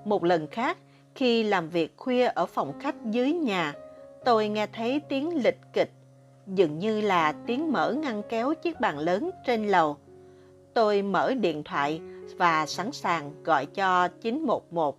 Một 0.06 0.24
lần 0.24 0.48
khác, 0.48 0.78
khi 1.16 1.44
làm 1.44 1.70
việc 1.70 1.98
khuya 1.98 2.26
ở 2.28 2.46
phòng 2.46 2.80
khách 2.80 2.96
dưới 3.12 3.32
nhà, 3.32 3.74
tôi 4.26 4.50
nghe 4.50 4.68
thấy 4.68 5.02
tiếng 5.10 5.44
lịch 5.44 5.60
kịch, 5.74 5.92
dường 6.48 6.80
như 6.80 7.02
là 7.02 7.32
tiếng 7.48 7.72
mở 7.72 7.92
ngăn 7.92 8.22
kéo 8.30 8.54
chiếc 8.54 8.80
bàn 8.80 9.00
lớn 9.00 9.32
trên 9.46 9.68
lầu. 9.68 9.98
Tôi 10.74 11.02
mở 11.02 11.34
điện 11.34 11.64
thoại 11.64 12.02
và 12.38 12.66
sẵn 12.66 12.92
sàng 12.92 13.44
gọi 13.44 13.66
cho 13.66 14.08
911. 14.08 14.98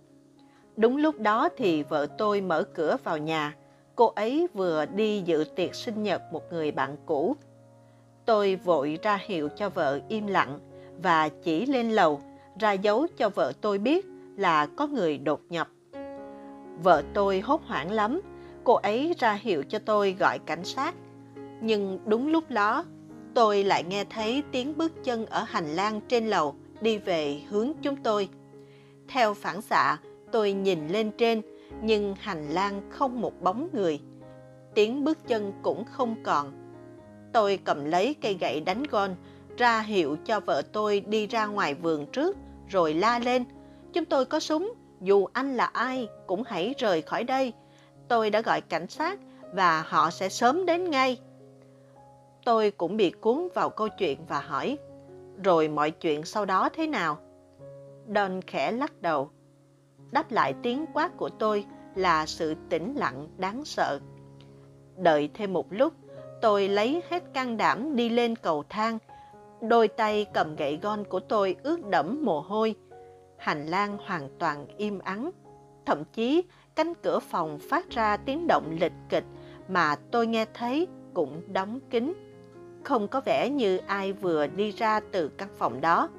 Đúng 0.79 0.97
lúc 0.97 1.19
đó 1.19 1.49
thì 1.57 1.83
vợ 1.83 2.07
tôi 2.17 2.41
mở 2.41 2.63
cửa 2.63 2.97
vào 3.03 3.17
nhà. 3.17 3.55
Cô 3.95 4.05
ấy 4.05 4.47
vừa 4.53 4.85
đi 4.85 5.21
dự 5.25 5.45
tiệc 5.55 5.75
sinh 5.75 6.03
nhật 6.03 6.21
một 6.31 6.43
người 6.51 6.71
bạn 6.71 6.95
cũ. 7.05 7.35
Tôi 8.25 8.55
vội 8.55 8.99
ra 9.01 9.19
hiệu 9.25 9.49
cho 9.55 9.69
vợ 9.69 9.99
im 10.07 10.27
lặng 10.27 10.59
và 11.01 11.29
chỉ 11.29 11.65
lên 11.65 11.91
lầu 11.91 12.21
ra 12.59 12.71
dấu 12.71 13.07
cho 13.17 13.29
vợ 13.29 13.51
tôi 13.61 13.77
biết 13.77 14.05
là 14.37 14.65
có 14.65 14.87
người 14.87 15.17
đột 15.17 15.41
nhập. 15.49 15.67
Vợ 16.83 17.03
tôi 17.13 17.39
hốt 17.39 17.61
hoảng 17.65 17.91
lắm, 17.91 18.21
cô 18.63 18.73
ấy 18.73 19.15
ra 19.19 19.33
hiệu 19.33 19.63
cho 19.69 19.79
tôi 19.79 20.15
gọi 20.19 20.39
cảnh 20.39 20.63
sát. 20.63 20.95
Nhưng 21.61 21.99
đúng 22.05 22.27
lúc 22.27 22.51
đó, 22.51 22.85
tôi 23.33 23.63
lại 23.63 23.83
nghe 23.83 24.03
thấy 24.09 24.43
tiếng 24.51 24.77
bước 24.77 24.91
chân 25.03 25.25
ở 25.25 25.43
hành 25.47 25.67
lang 25.67 26.01
trên 26.07 26.27
lầu 26.27 26.55
đi 26.81 26.97
về 26.97 27.41
hướng 27.49 27.71
chúng 27.81 27.95
tôi. 27.95 28.29
Theo 29.07 29.33
phản 29.33 29.61
xạ, 29.61 29.97
tôi 30.31 30.51
nhìn 30.51 30.87
lên 30.87 31.11
trên, 31.11 31.41
nhưng 31.81 32.15
hành 32.19 32.49
lang 32.49 32.81
không 32.89 33.21
một 33.21 33.41
bóng 33.41 33.69
người. 33.73 33.99
Tiếng 34.75 35.03
bước 35.03 35.17
chân 35.27 35.53
cũng 35.61 35.85
không 35.85 36.15
còn. 36.23 36.51
Tôi 37.33 37.59
cầm 37.63 37.85
lấy 37.85 38.15
cây 38.21 38.37
gậy 38.41 38.61
đánh 38.61 38.83
gôn, 38.83 39.15
ra 39.57 39.81
hiệu 39.81 40.17
cho 40.25 40.39
vợ 40.39 40.61
tôi 40.73 40.99
đi 40.99 41.27
ra 41.27 41.45
ngoài 41.45 41.73
vườn 41.73 42.05
trước, 42.11 42.37
rồi 42.67 42.93
la 42.93 43.19
lên. 43.19 43.45
Chúng 43.93 44.05
tôi 44.05 44.25
có 44.25 44.39
súng, 44.39 44.73
dù 45.01 45.25
anh 45.33 45.55
là 45.57 45.65
ai 45.65 46.07
cũng 46.27 46.43
hãy 46.45 46.75
rời 46.77 47.01
khỏi 47.01 47.23
đây. 47.23 47.53
Tôi 48.07 48.29
đã 48.29 48.41
gọi 48.41 48.61
cảnh 48.61 48.87
sát 48.87 49.19
và 49.53 49.81
họ 49.87 50.09
sẽ 50.09 50.29
sớm 50.29 50.65
đến 50.65 50.89
ngay. 50.89 51.17
Tôi 52.45 52.71
cũng 52.71 52.97
bị 52.97 53.11
cuốn 53.11 53.47
vào 53.53 53.69
câu 53.69 53.87
chuyện 53.97 54.25
và 54.27 54.39
hỏi, 54.39 54.77
rồi 55.43 55.67
mọi 55.67 55.91
chuyện 55.91 56.23
sau 56.23 56.45
đó 56.45 56.69
thế 56.73 56.87
nào? 56.87 57.17
Don 58.15 58.41
khẽ 58.41 58.71
lắc 58.71 59.01
đầu. 59.01 59.29
Đáp 60.11 60.31
lại 60.31 60.53
tiếng 60.63 60.85
quát 60.93 61.17
của 61.17 61.29
tôi 61.29 61.65
là 61.95 62.25
sự 62.25 62.55
tĩnh 62.69 62.95
lặng 62.95 63.27
đáng 63.37 63.65
sợ. 63.65 63.99
Đợi 64.97 65.29
thêm 65.33 65.53
một 65.53 65.65
lúc, 65.69 65.93
tôi 66.41 66.67
lấy 66.67 67.01
hết 67.09 67.23
can 67.33 67.57
đảm 67.57 67.95
đi 67.95 68.09
lên 68.09 68.35
cầu 68.35 68.63
thang. 68.69 68.97
Đôi 69.61 69.87
tay 69.87 70.25
cầm 70.33 70.55
gậy 70.55 70.79
gon 70.81 71.03
của 71.05 71.19
tôi 71.19 71.55
ướt 71.63 71.89
đẫm 71.89 72.19
mồ 72.25 72.39
hôi. 72.39 72.75
Hành 73.37 73.65
lang 73.65 73.97
hoàn 74.05 74.29
toàn 74.39 74.67
im 74.77 74.99
ắng. 74.99 75.31
Thậm 75.85 76.03
chí 76.13 76.43
cánh 76.75 76.93
cửa 76.93 77.19
phòng 77.19 77.59
phát 77.69 77.89
ra 77.89 78.17
tiếng 78.17 78.47
động 78.47 78.77
lịch 78.79 78.93
kịch 79.09 79.25
mà 79.67 79.95
tôi 80.11 80.27
nghe 80.27 80.45
thấy 80.53 80.87
cũng 81.13 81.41
đóng 81.53 81.79
kín. 81.89 82.13
Không 82.83 83.07
có 83.07 83.21
vẻ 83.25 83.49
như 83.49 83.77
ai 83.77 84.13
vừa 84.13 84.47
đi 84.47 84.71
ra 84.71 84.99
từ 84.99 85.27
căn 85.27 85.49
phòng 85.57 85.81
đó. 85.81 86.09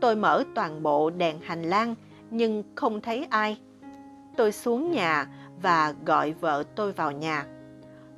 Tôi 0.00 0.16
mở 0.16 0.44
toàn 0.54 0.82
bộ 0.82 1.10
đèn 1.10 1.40
hành 1.40 1.62
lang 1.62 1.94
nhưng 2.32 2.62
không 2.74 3.00
thấy 3.00 3.26
ai. 3.30 3.58
Tôi 4.36 4.52
xuống 4.52 4.90
nhà 4.90 5.26
và 5.62 5.94
gọi 6.06 6.32
vợ 6.32 6.64
tôi 6.74 6.92
vào 6.92 7.12
nhà. 7.12 7.46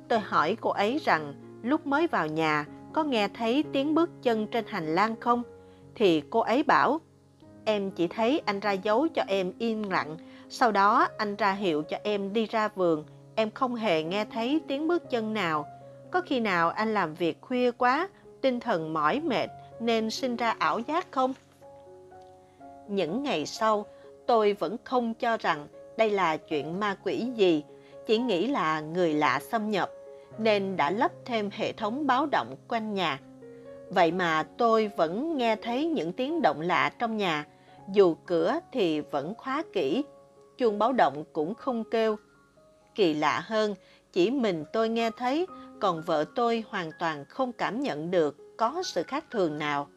Tôi 0.07 0.19
hỏi 0.19 0.57
cô 0.61 0.69
ấy 0.69 1.01
rằng 1.05 1.33
lúc 1.63 1.87
mới 1.87 2.07
vào 2.07 2.27
nhà 2.27 2.65
có 2.93 3.03
nghe 3.03 3.27
thấy 3.27 3.63
tiếng 3.73 3.95
bước 3.95 4.09
chân 4.21 4.47
trên 4.47 4.65
hành 4.67 4.95
lang 4.95 5.15
không? 5.19 5.43
Thì 5.95 6.23
cô 6.29 6.39
ấy 6.39 6.63
bảo, 6.63 6.99
em 7.65 7.91
chỉ 7.91 8.07
thấy 8.07 8.41
anh 8.45 8.59
ra 8.59 8.71
dấu 8.71 9.07
cho 9.07 9.23
em 9.27 9.51
im 9.59 9.89
lặng, 9.89 10.17
sau 10.49 10.71
đó 10.71 11.07
anh 11.17 11.35
ra 11.35 11.51
hiệu 11.51 11.83
cho 11.83 11.97
em 12.03 12.33
đi 12.33 12.45
ra 12.45 12.67
vườn, 12.67 13.03
em 13.35 13.51
không 13.51 13.75
hề 13.75 14.03
nghe 14.03 14.25
thấy 14.25 14.61
tiếng 14.67 14.87
bước 14.87 15.09
chân 15.09 15.33
nào. 15.33 15.65
Có 16.11 16.21
khi 16.21 16.39
nào 16.39 16.69
anh 16.69 16.93
làm 16.93 17.13
việc 17.13 17.41
khuya 17.41 17.71
quá, 17.71 18.09
tinh 18.41 18.59
thần 18.59 18.93
mỏi 18.93 19.19
mệt 19.19 19.47
nên 19.79 20.09
sinh 20.09 20.35
ra 20.35 20.55
ảo 20.59 20.79
giác 20.79 21.11
không? 21.11 21.33
Những 22.87 23.23
ngày 23.23 23.45
sau, 23.45 23.85
tôi 24.27 24.53
vẫn 24.53 24.77
không 24.83 25.13
cho 25.13 25.37
rằng 25.37 25.67
đây 25.97 26.09
là 26.09 26.37
chuyện 26.37 26.79
ma 26.79 26.97
quỷ 27.03 27.27
gì, 27.35 27.63
chỉ 28.05 28.17
nghĩ 28.17 28.47
là 28.47 28.79
người 28.79 29.13
lạ 29.13 29.39
xâm 29.51 29.69
nhập, 29.69 29.91
nên 30.37 30.77
đã 30.77 30.89
lắp 30.89 31.11
thêm 31.25 31.49
hệ 31.53 31.71
thống 31.71 32.07
báo 32.07 32.25
động 32.25 32.55
quanh 32.67 32.93
nhà. 32.93 33.19
Vậy 33.89 34.11
mà 34.11 34.43
tôi 34.57 34.91
vẫn 34.97 35.37
nghe 35.37 35.55
thấy 35.55 35.87
những 35.87 36.13
tiếng 36.13 36.41
động 36.41 36.61
lạ 36.61 36.91
trong 36.99 37.17
nhà, 37.17 37.45
dù 37.91 38.15
cửa 38.25 38.59
thì 38.71 39.01
vẫn 39.01 39.33
khóa 39.35 39.63
kỹ, 39.73 40.03
chuông 40.57 40.79
báo 40.79 40.93
động 40.93 41.23
cũng 41.33 41.55
không 41.55 41.83
kêu. 41.91 42.15
Kỳ 42.95 43.13
lạ 43.13 43.43
hơn, 43.45 43.75
chỉ 44.13 44.31
mình 44.31 44.65
tôi 44.73 44.89
nghe 44.89 45.11
thấy, 45.17 45.45
còn 45.79 46.01
vợ 46.01 46.25
tôi 46.35 46.63
hoàn 46.69 46.91
toàn 46.99 47.25
không 47.25 47.53
cảm 47.53 47.81
nhận 47.81 48.11
được 48.11 48.57
có 48.57 48.83
sự 48.85 49.03
khác 49.03 49.25
thường 49.31 49.57
nào. 49.57 49.87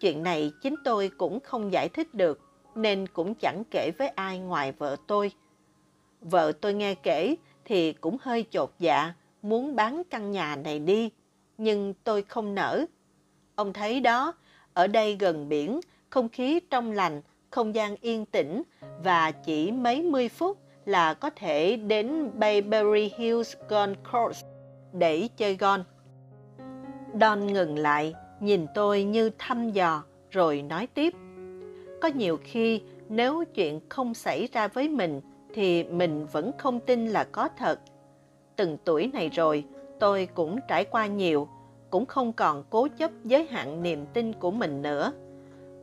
Chuyện 0.00 0.22
này 0.22 0.52
chính 0.62 0.74
tôi 0.84 1.10
cũng 1.18 1.40
không 1.40 1.72
giải 1.72 1.88
thích 1.88 2.14
được, 2.14 2.40
nên 2.74 3.06
cũng 3.08 3.34
chẳng 3.34 3.62
kể 3.70 3.90
với 3.98 4.08
ai 4.08 4.38
ngoài 4.38 4.72
vợ 4.72 4.96
tôi. 5.06 5.32
Vợ 6.20 6.52
tôi 6.60 6.74
nghe 6.74 6.94
kể 6.94 7.34
thì 7.64 7.92
cũng 7.92 8.16
hơi 8.20 8.44
chột 8.50 8.70
dạ, 8.78 9.12
muốn 9.42 9.76
bán 9.76 10.02
căn 10.10 10.30
nhà 10.30 10.56
này 10.56 10.78
đi, 10.78 11.10
nhưng 11.58 11.94
tôi 12.04 12.22
không 12.22 12.54
nỡ. 12.54 12.84
Ông 13.54 13.72
thấy 13.72 14.00
đó, 14.00 14.34
ở 14.74 14.86
đây 14.86 15.16
gần 15.20 15.48
biển, 15.48 15.80
không 16.10 16.28
khí 16.28 16.60
trong 16.70 16.92
lành, 16.92 17.22
không 17.50 17.74
gian 17.74 17.96
yên 18.00 18.26
tĩnh 18.26 18.62
và 19.04 19.30
chỉ 19.30 19.70
mấy 19.70 20.02
mươi 20.02 20.28
phút 20.28 20.58
là 20.84 21.14
có 21.14 21.30
thể 21.30 21.76
đến 21.76 22.30
Bayberry 22.38 23.12
Hills 23.16 23.56
Golf 23.68 23.94
Course 24.12 24.46
để 24.92 25.28
chơi 25.36 25.56
golf. 25.56 25.82
Don 27.20 27.46
ngừng 27.46 27.78
lại, 27.78 28.14
nhìn 28.40 28.66
tôi 28.74 29.04
như 29.04 29.30
thăm 29.38 29.70
dò, 29.70 30.02
rồi 30.30 30.62
nói 30.62 30.86
tiếp. 30.94 31.14
Có 32.02 32.08
nhiều 32.08 32.38
khi 32.44 32.80
nếu 33.08 33.44
chuyện 33.54 33.80
không 33.88 34.14
xảy 34.14 34.48
ra 34.52 34.68
với 34.68 34.88
mình 34.88 35.20
thì 35.54 35.84
mình 35.84 36.26
vẫn 36.32 36.50
không 36.58 36.80
tin 36.80 37.08
là 37.08 37.24
có 37.24 37.48
thật. 37.58 37.80
Từng 38.56 38.76
tuổi 38.84 39.10
này 39.12 39.28
rồi, 39.28 39.64
tôi 40.00 40.28
cũng 40.34 40.58
trải 40.68 40.84
qua 40.84 41.06
nhiều, 41.06 41.48
cũng 41.90 42.06
không 42.06 42.32
còn 42.32 42.64
cố 42.70 42.88
chấp 42.98 43.10
giới 43.24 43.46
hạn 43.46 43.82
niềm 43.82 44.06
tin 44.06 44.32
của 44.32 44.50
mình 44.50 44.82
nữa. 44.82 45.12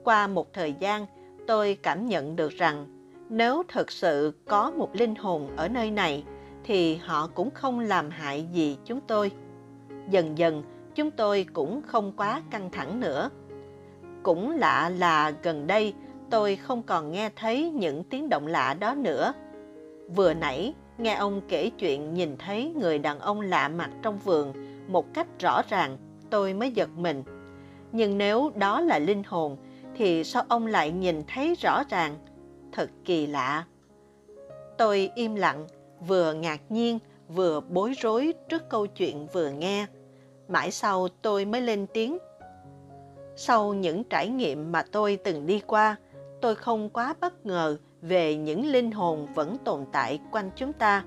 Qua 0.03 0.27
một 0.27 0.53
thời 0.53 0.73
gian, 0.79 1.05
tôi 1.47 1.77
cảm 1.83 2.07
nhận 2.07 2.35
được 2.35 2.51
rằng 2.51 2.85
nếu 3.29 3.63
thật 3.67 3.91
sự 3.91 4.33
có 4.47 4.71
một 4.71 4.95
linh 4.95 5.15
hồn 5.15 5.49
ở 5.57 5.67
nơi 5.67 5.91
này 5.91 6.23
thì 6.63 6.95
họ 6.95 7.27
cũng 7.27 7.51
không 7.51 7.79
làm 7.79 8.09
hại 8.09 8.47
gì 8.53 8.77
chúng 8.85 9.01
tôi. 9.01 9.31
Dần 10.09 10.37
dần, 10.37 10.63
chúng 10.95 11.11
tôi 11.11 11.45
cũng 11.53 11.81
không 11.87 12.13
quá 12.17 12.41
căng 12.51 12.69
thẳng 12.71 12.99
nữa. 12.99 13.29
Cũng 14.23 14.57
lạ 14.57 14.91
là 14.97 15.33
gần 15.43 15.67
đây 15.67 15.93
tôi 16.31 16.55
không 16.55 16.83
còn 16.83 17.11
nghe 17.11 17.29
thấy 17.35 17.69
những 17.69 18.03
tiếng 18.03 18.29
động 18.29 18.47
lạ 18.47 18.73
đó 18.73 18.95
nữa. 18.95 19.33
Vừa 20.15 20.33
nãy, 20.33 20.73
nghe 20.97 21.13
ông 21.13 21.41
kể 21.47 21.69
chuyện 21.69 22.13
nhìn 22.13 22.37
thấy 22.37 22.73
người 22.75 22.99
đàn 22.99 23.19
ông 23.19 23.41
lạ 23.41 23.67
mặt 23.67 23.89
trong 24.01 24.19
vườn 24.19 24.53
một 24.87 25.13
cách 25.13 25.27
rõ 25.39 25.61
ràng, 25.69 25.97
tôi 26.29 26.53
mới 26.53 26.71
giật 26.71 26.89
mình. 26.95 27.23
Nhưng 27.91 28.17
nếu 28.17 28.51
đó 28.55 28.81
là 28.81 28.99
linh 28.99 29.23
hồn, 29.23 29.57
thì 29.95 30.23
sao 30.23 30.43
ông 30.47 30.67
lại 30.67 30.91
nhìn 30.91 31.23
thấy 31.27 31.55
rõ 31.55 31.83
ràng? 31.89 32.15
Thật 32.71 32.89
kỳ 33.05 33.27
lạ. 33.27 33.65
Tôi 34.77 35.11
im 35.15 35.35
lặng, 35.35 35.67
vừa 36.07 36.33
ngạc 36.33 36.61
nhiên, 36.69 36.99
vừa 37.27 37.59
bối 37.59 37.93
rối 38.01 38.33
trước 38.49 38.69
câu 38.69 38.87
chuyện 38.87 39.27
vừa 39.33 39.49
nghe. 39.49 39.85
Mãi 40.47 40.71
sau 40.71 41.07
tôi 41.21 41.45
mới 41.45 41.61
lên 41.61 41.87
tiếng. 41.93 42.17
Sau 43.35 43.73
những 43.73 44.03
trải 44.03 44.27
nghiệm 44.29 44.71
mà 44.71 44.83
tôi 44.91 45.17
từng 45.23 45.45
đi 45.45 45.59
qua, 45.67 45.95
tôi 46.41 46.55
không 46.55 46.89
quá 46.89 47.13
bất 47.21 47.45
ngờ 47.45 47.77
về 48.01 48.35
những 48.35 48.65
linh 48.65 48.91
hồn 48.91 49.27
vẫn 49.35 49.57
tồn 49.65 49.85
tại 49.91 50.19
quanh 50.31 50.49
chúng 50.55 50.73
ta. 50.73 51.03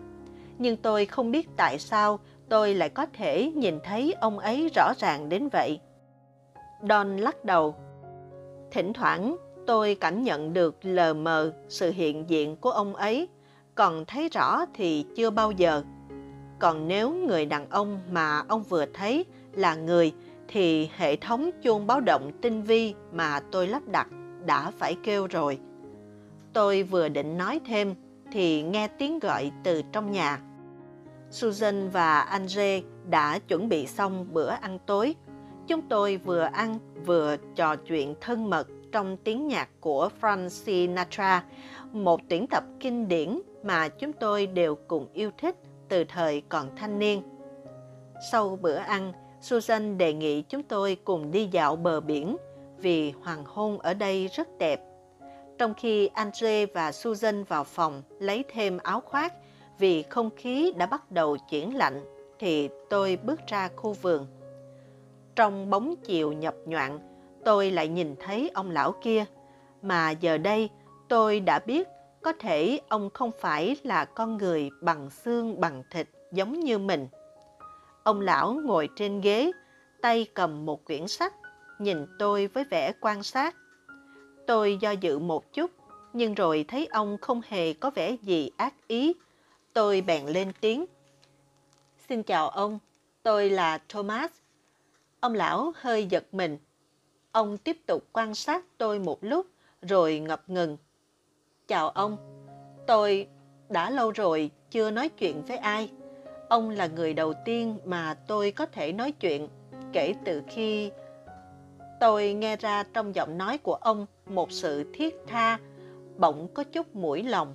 Nhưng 0.58 0.76
tôi 0.76 1.06
không 1.06 1.30
biết 1.30 1.48
tại 1.56 1.78
sao 1.78 2.20
tôi 2.48 2.74
lại 2.74 2.88
có 2.88 3.06
thể 3.12 3.52
nhìn 3.54 3.78
thấy 3.84 4.14
ông 4.20 4.38
ấy 4.38 4.70
rõ 4.74 4.92
ràng 4.98 5.28
đến 5.28 5.48
vậy. 5.48 5.80
Don 6.88 7.16
lắc 7.16 7.44
đầu. 7.44 7.74
Thỉnh 8.70 8.92
thoảng 8.92 9.36
tôi 9.66 9.96
cảm 10.00 10.22
nhận 10.22 10.52
được 10.52 10.76
lờ 10.82 11.14
mờ 11.14 11.52
sự 11.68 11.90
hiện 11.90 12.30
diện 12.30 12.56
của 12.56 12.70
ông 12.70 12.94
ấy, 12.94 13.28
còn 13.74 14.04
thấy 14.04 14.28
rõ 14.28 14.64
thì 14.74 15.06
chưa 15.16 15.30
bao 15.30 15.50
giờ. 15.50 15.82
Còn 16.58 16.88
nếu 16.88 17.10
người 17.10 17.46
đàn 17.46 17.70
ông 17.70 18.00
mà 18.10 18.42
ông 18.48 18.62
vừa 18.62 18.86
thấy 18.94 19.24
là 19.52 19.74
người 19.74 20.12
thì 20.48 20.90
hệ 20.96 21.16
thống 21.16 21.50
chuông 21.62 21.86
báo 21.86 22.00
động 22.00 22.30
tinh 22.40 22.62
vi 22.62 22.94
mà 23.12 23.40
tôi 23.50 23.66
lắp 23.66 23.82
đặt 23.88 24.08
đã 24.46 24.70
phải 24.70 24.96
kêu 25.02 25.26
rồi. 25.26 25.58
Tôi 26.52 26.82
vừa 26.82 27.08
định 27.08 27.38
nói 27.38 27.60
thêm 27.66 27.94
thì 28.32 28.62
nghe 28.62 28.88
tiếng 28.88 29.18
gọi 29.18 29.52
từ 29.64 29.82
trong 29.92 30.10
nhà. 30.10 30.40
Susan 31.30 31.88
và 31.88 32.20
Andre 32.20 32.80
đã 33.10 33.38
chuẩn 33.38 33.68
bị 33.68 33.86
xong 33.86 34.26
bữa 34.32 34.48
ăn 34.48 34.78
tối. 34.86 35.14
Chúng 35.66 35.82
tôi 35.88 36.16
vừa 36.16 36.42
ăn 36.42 36.78
vừa 37.06 37.36
trò 37.54 37.76
chuyện 37.76 38.14
thân 38.20 38.50
mật 38.50 38.68
trong 38.92 39.16
tiếng 39.16 39.48
nhạc 39.48 39.68
của 39.80 40.08
Frank 40.20 40.48
Sinatra, 40.48 41.44
một 41.92 42.20
tuyển 42.28 42.46
tập 42.46 42.64
kinh 42.80 43.08
điển 43.08 43.40
mà 43.62 43.88
chúng 43.88 44.12
tôi 44.12 44.46
đều 44.46 44.74
cùng 44.88 45.06
yêu 45.12 45.30
thích 45.38 45.56
từ 45.88 46.04
thời 46.04 46.42
còn 46.48 46.76
thanh 46.76 46.98
niên. 46.98 47.22
Sau 48.32 48.58
bữa 48.62 48.76
ăn, 48.76 49.12
Susan 49.40 49.98
đề 49.98 50.12
nghị 50.12 50.42
chúng 50.42 50.62
tôi 50.62 50.96
cùng 51.04 51.30
đi 51.30 51.48
dạo 51.52 51.76
bờ 51.76 52.00
biển 52.00 52.36
vì 52.82 53.10
hoàng 53.10 53.44
hôn 53.46 53.78
ở 53.78 53.94
đây 53.94 54.28
rất 54.36 54.48
đẹp. 54.58 54.80
Trong 55.58 55.74
khi 55.74 56.06
Andre 56.06 56.66
và 56.66 56.92
Susan 56.92 57.44
vào 57.44 57.64
phòng 57.64 58.02
lấy 58.18 58.44
thêm 58.52 58.78
áo 58.78 59.00
khoác 59.00 59.34
vì 59.78 60.02
không 60.02 60.30
khí 60.36 60.72
đã 60.76 60.86
bắt 60.86 61.10
đầu 61.10 61.36
chuyển 61.50 61.76
lạnh, 61.76 62.04
thì 62.38 62.68
tôi 62.90 63.18
bước 63.22 63.40
ra 63.46 63.68
khu 63.76 63.92
vườn. 63.92 64.26
Trong 65.36 65.70
bóng 65.70 65.94
chiều 66.04 66.32
nhập 66.32 66.54
nhoạn, 66.66 66.98
tôi 67.44 67.70
lại 67.70 67.88
nhìn 67.88 68.16
thấy 68.20 68.50
ông 68.54 68.70
lão 68.70 68.92
kia, 69.02 69.24
mà 69.82 70.10
giờ 70.10 70.38
đây 70.38 70.70
tôi 71.08 71.40
đã 71.40 71.58
biết 71.58 71.88
có 72.22 72.32
thể 72.32 72.80
ông 72.88 73.10
không 73.14 73.30
phải 73.40 73.76
là 73.82 74.04
con 74.04 74.36
người 74.36 74.70
bằng 74.80 75.10
xương 75.10 75.60
bằng 75.60 75.82
thịt 75.90 76.08
giống 76.32 76.60
như 76.60 76.78
mình. 76.78 77.08
Ông 78.02 78.20
lão 78.20 78.54
ngồi 78.64 78.88
trên 78.96 79.20
ghế, 79.20 79.52
tay 80.02 80.26
cầm 80.34 80.66
một 80.66 80.84
quyển 80.84 81.08
sách, 81.08 81.34
nhìn 81.82 82.06
tôi 82.18 82.46
với 82.46 82.64
vẻ 82.64 82.92
quan 83.00 83.22
sát. 83.22 83.56
Tôi 84.46 84.76
do 84.80 84.90
dự 84.90 85.18
một 85.18 85.52
chút, 85.52 85.70
nhưng 86.12 86.34
rồi 86.34 86.64
thấy 86.68 86.86
ông 86.86 87.18
không 87.20 87.40
hề 87.48 87.72
có 87.72 87.90
vẻ 87.90 88.16
gì 88.22 88.50
ác 88.56 88.74
ý. 88.86 89.12
Tôi 89.72 90.00
bèn 90.00 90.26
lên 90.26 90.52
tiếng. 90.60 90.84
Xin 92.08 92.22
chào 92.22 92.48
ông, 92.48 92.78
tôi 93.22 93.50
là 93.50 93.78
Thomas. 93.88 94.30
Ông 95.20 95.34
lão 95.34 95.72
hơi 95.76 96.06
giật 96.06 96.24
mình. 96.32 96.58
Ông 97.32 97.58
tiếp 97.58 97.76
tục 97.86 98.04
quan 98.12 98.34
sát 98.34 98.64
tôi 98.78 98.98
một 98.98 99.18
lúc, 99.24 99.46
rồi 99.82 100.18
ngập 100.18 100.50
ngừng. 100.50 100.76
Chào 101.68 101.90
ông, 101.90 102.16
tôi 102.86 103.28
đã 103.68 103.90
lâu 103.90 104.10
rồi 104.10 104.50
chưa 104.70 104.90
nói 104.90 105.08
chuyện 105.08 105.42
với 105.42 105.56
ai. 105.56 105.90
Ông 106.48 106.70
là 106.70 106.86
người 106.86 107.14
đầu 107.14 107.34
tiên 107.44 107.78
mà 107.84 108.14
tôi 108.14 108.50
có 108.50 108.66
thể 108.66 108.92
nói 108.92 109.12
chuyện 109.12 109.48
kể 109.92 110.14
từ 110.24 110.42
khi 110.48 110.90
tôi 112.02 112.32
nghe 112.32 112.56
ra 112.56 112.84
trong 112.92 113.14
giọng 113.14 113.38
nói 113.38 113.58
của 113.58 113.74
ông 113.74 114.06
một 114.26 114.52
sự 114.52 114.84
thiết 114.92 115.16
tha, 115.26 115.58
bỗng 116.18 116.48
có 116.54 116.64
chút 116.64 116.96
mũi 116.96 117.22
lòng. 117.22 117.54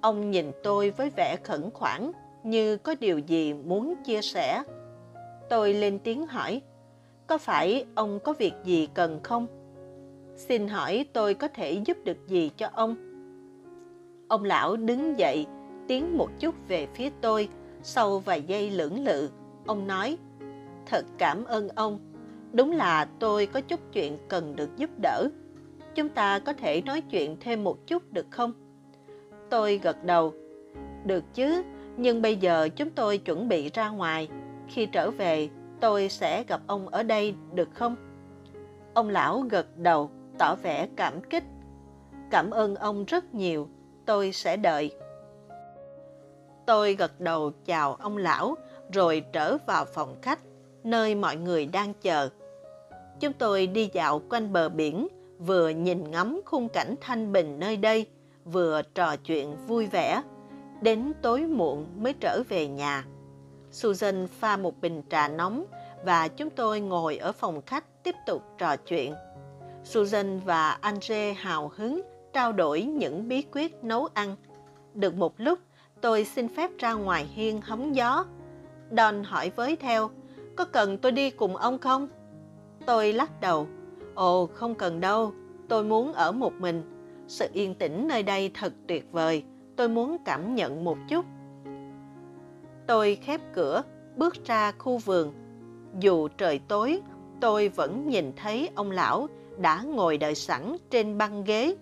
Ông 0.00 0.30
nhìn 0.30 0.52
tôi 0.62 0.90
với 0.90 1.10
vẻ 1.16 1.36
khẩn 1.44 1.70
khoản 1.70 2.12
như 2.44 2.76
có 2.76 2.94
điều 3.00 3.18
gì 3.18 3.54
muốn 3.54 3.94
chia 4.04 4.22
sẻ. 4.22 4.62
Tôi 5.48 5.74
lên 5.74 5.98
tiếng 5.98 6.26
hỏi, 6.26 6.62
có 7.26 7.38
phải 7.38 7.84
ông 7.94 8.20
có 8.20 8.32
việc 8.32 8.52
gì 8.64 8.88
cần 8.94 9.20
không? 9.22 9.46
Xin 10.36 10.68
hỏi 10.68 11.06
tôi 11.12 11.34
có 11.34 11.48
thể 11.48 11.72
giúp 11.72 11.96
được 12.04 12.26
gì 12.26 12.50
cho 12.56 12.68
ông? 12.72 12.96
Ông 14.28 14.44
lão 14.44 14.76
đứng 14.76 15.18
dậy, 15.18 15.46
tiến 15.88 16.18
một 16.18 16.28
chút 16.38 16.54
về 16.68 16.88
phía 16.94 17.10
tôi, 17.20 17.48
sau 17.82 18.18
vài 18.18 18.42
giây 18.42 18.70
lưỡng 18.70 19.04
lự, 19.04 19.30
ông 19.66 19.86
nói, 19.86 20.18
thật 20.86 21.04
cảm 21.18 21.44
ơn 21.44 21.68
ông, 21.68 21.98
đúng 22.52 22.72
là 22.72 23.08
tôi 23.18 23.46
có 23.46 23.60
chút 23.60 23.80
chuyện 23.92 24.18
cần 24.28 24.56
được 24.56 24.76
giúp 24.76 24.90
đỡ. 25.02 25.28
Chúng 25.94 26.08
ta 26.08 26.38
có 26.38 26.52
thể 26.52 26.82
nói 26.82 27.00
chuyện 27.00 27.36
thêm 27.40 27.64
một 27.64 27.86
chút 27.86 28.12
được 28.12 28.26
không? 28.30 28.52
Tôi 29.50 29.78
gật 29.82 30.04
đầu, 30.04 30.34
được 31.04 31.24
chứ, 31.34 31.62
nhưng 31.96 32.22
bây 32.22 32.36
giờ 32.36 32.68
chúng 32.76 32.90
tôi 32.90 33.18
chuẩn 33.18 33.48
bị 33.48 33.70
ra 33.74 33.88
ngoài. 33.88 34.28
Khi 34.68 34.86
trở 34.86 35.10
về, 35.10 35.48
tôi 35.80 36.08
sẽ 36.08 36.44
gặp 36.48 36.60
ông 36.66 36.88
ở 36.88 37.02
đây 37.02 37.34
được 37.54 37.68
không? 37.74 37.96
Ông 38.94 39.08
lão 39.08 39.40
gật 39.40 39.78
đầu, 39.78 40.10
tỏ 40.38 40.54
vẻ 40.62 40.88
cảm 40.96 41.20
kích. 41.30 41.44
Cảm 42.30 42.50
ơn 42.50 42.74
ông 42.74 43.04
rất 43.04 43.34
nhiều, 43.34 43.68
tôi 44.06 44.32
sẽ 44.32 44.56
đợi. 44.56 44.90
Tôi 46.66 46.94
gật 46.94 47.20
đầu 47.20 47.52
chào 47.64 47.94
ông 47.94 48.16
lão, 48.16 48.54
rồi 48.92 49.24
trở 49.32 49.56
vào 49.66 49.84
phòng 49.84 50.16
khách, 50.22 50.40
nơi 50.86 51.14
mọi 51.14 51.36
người 51.36 51.66
đang 51.66 51.92
chờ. 51.94 52.28
Chúng 53.20 53.32
tôi 53.32 53.66
đi 53.66 53.90
dạo 53.92 54.22
quanh 54.30 54.52
bờ 54.52 54.68
biển, 54.68 55.08
vừa 55.38 55.68
nhìn 55.68 56.10
ngắm 56.10 56.40
khung 56.44 56.68
cảnh 56.68 56.94
thanh 57.00 57.32
bình 57.32 57.58
nơi 57.58 57.76
đây, 57.76 58.06
vừa 58.44 58.82
trò 58.94 59.16
chuyện 59.16 59.56
vui 59.66 59.86
vẻ. 59.86 60.22
Đến 60.80 61.12
tối 61.22 61.40
muộn 61.40 61.86
mới 62.02 62.12
trở 62.12 62.42
về 62.48 62.68
nhà. 62.68 63.04
Susan 63.70 64.26
pha 64.26 64.56
một 64.56 64.80
bình 64.80 65.02
trà 65.10 65.28
nóng 65.28 65.64
và 66.04 66.28
chúng 66.28 66.50
tôi 66.50 66.80
ngồi 66.80 67.16
ở 67.16 67.32
phòng 67.32 67.62
khách 67.66 68.02
tiếp 68.02 68.14
tục 68.26 68.42
trò 68.58 68.76
chuyện. 68.76 69.14
Susan 69.84 70.40
và 70.40 70.70
Andre 70.70 71.32
hào 71.32 71.72
hứng 71.76 72.02
trao 72.32 72.52
đổi 72.52 72.82
những 72.82 73.28
bí 73.28 73.42
quyết 73.52 73.84
nấu 73.84 74.08
ăn. 74.14 74.36
Được 74.94 75.14
một 75.14 75.34
lúc, 75.36 75.58
tôi 76.00 76.24
xin 76.24 76.48
phép 76.56 76.70
ra 76.78 76.92
ngoài 76.92 77.26
hiên 77.34 77.60
hóng 77.60 77.96
gió. 77.96 78.24
Don 78.96 79.24
hỏi 79.24 79.50
với 79.56 79.76
theo, 79.76 80.10
có 80.56 80.64
cần 80.64 80.98
tôi 80.98 81.12
đi 81.12 81.30
cùng 81.30 81.56
ông 81.56 81.78
không? 81.78 82.08
Tôi 82.86 83.12
lắc 83.12 83.40
đầu, 83.40 83.66
ồ 84.14 84.46
không 84.46 84.74
cần 84.74 85.00
đâu, 85.00 85.32
tôi 85.68 85.84
muốn 85.84 86.12
ở 86.12 86.32
một 86.32 86.52
mình. 86.52 86.82
Sự 87.28 87.48
yên 87.52 87.74
tĩnh 87.74 88.08
nơi 88.08 88.22
đây 88.22 88.50
thật 88.54 88.72
tuyệt 88.86 89.12
vời, 89.12 89.44
tôi 89.76 89.88
muốn 89.88 90.16
cảm 90.24 90.54
nhận 90.54 90.84
một 90.84 90.98
chút. 91.08 91.24
Tôi 92.86 93.18
khép 93.22 93.40
cửa, 93.54 93.82
bước 94.16 94.34
ra 94.44 94.72
khu 94.72 94.98
vườn. 94.98 95.32
Dù 96.00 96.28
trời 96.28 96.60
tối, 96.68 97.00
tôi 97.40 97.68
vẫn 97.68 98.08
nhìn 98.08 98.32
thấy 98.36 98.70
ông 98.74 98.90
lão 98.90 99.28
đã 99.58 99.82
ngồi 99.82 100.18
đợi 100.18 100.34
sẵn 100.34 100.76
trên 100.90 101.18
băng 101.18 101.44
ghế. 101.44 101.76